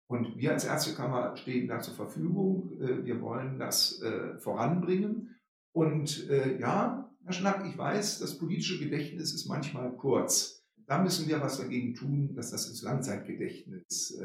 Und 0.08 0.38
wir 0.38 0.52
als 0.52 0.66
Ärztekammer 0.66 1.36
stehen 1.38 1.68
da 1.68 1.80
zur 1.80 1.96
Verfügung. 1.96 2.72
Äh, 2.80 3.06
wir 3.06 3.22
wollen 3.22 3.58
das 3.58 4.02
äh, 4.02 4.38
voranbringen. 4.38 5.36
Und 5.74 6.30
äh, 6.30 6.60
ja, 6.60 7.12
Herr 7.24 7.34
Schnack, 7.34 7.66
ich 7.66 7.78
weiß, 7.78 8.20
das 8.20 8.38
politische 8.38 8.80
Gedächtnis 8.80 9.34
ist 9.34 9.48
manchmal 9.48 9.96
kurz. 9.98 10.63
Da 10.94 11.02
müssen 11.02 11.28
wir 11.28 11.42
was 11.42 11.58
dagegen 11.58 11.96
tun, 11.96 12.36
dass 12.36 12.52
das 12.52 12.70
ins 12.70 12.84
Langzeitgedächtnis 12.84 14.16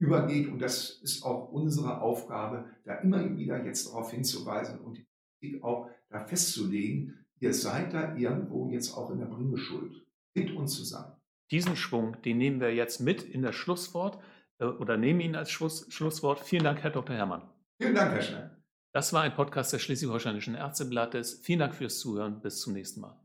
übergeht. 0.00 0.48
Und 0.48 0.58
das 0.58 0.90
ist 1.00 1.22
auch 1.22 1.52
unsere 1.52 2.00
Aufgabe, 2.00 2.64
da 2.84 2.96
immer 2.96 3.36
wieder 3.36 3.64
jetzt 3.64 3.86
darauf 3.86 4.10
hinzuweisen 4.10 4.80
und 4.80 4.98
die 4.98 5.06
Politik 5.38 5.62
auch 5.62 5.88
da 6.10 6.24
festzulegen, 6.24 7.24
ihr 7.38 7.54
seid 7.54 7.94
da 7.94 8.16
irgendwo 8.16 8.68
jetzt 8.70 8.96
auch 8.96 9.10
in 9.10 9.20
der 9.20 9.26
Bringeschuld. 9.26 10.04
Mit 10.34 10.50
uns 10.56 10.74
zusammen. 10.74 11.12
Diesen 11.52 11.76
Schwung, 11.76 12.20
den 12.22 12.38
nehmen 12.38 12.60
wir 12.60 12.74
jetzt 12.74 13.00
mit 13.00 13.22
in 13.22 13.42
das 13.42 13.54
Schlusswort. 13.54 14.18
Äh, 14.58 14.64
oder 14.64 14.96
nehme 14.96 15.22
ihn 15.22 15.36
als 15.36 15.52
Schluss, 15.52 15.86
Schlusswort. 15.90 16.40
Vielen 16.40 16.64
Dank, 16.64 16.82
Herr 16.82 16.90
Dr. 16.90 17.14
Herrmann. 17.14 17.48
Vielen 17.78 17.94
Dank, 17.94 18.12
Herr 18.12 18.22
Schnell. 18.22 18.56
Das 18.92 19.12
war 19.12 19.22
ein 19.22 19.34
Podcast 19.34 19.72
des 19.72 19.82
Schleswig-Holsteinischen 19.82 20.56
Ärzteblattes. 20.56 21.40
Vielen 21.44 21.60
Dank 21.60 21.76
fürs 21.76 22.00
Zuhören. 22.00 22.40
Bis 22.40 22.60
zum 22.60 22.72
nächsten 22.72 23.02
Mal. 23.02 23.21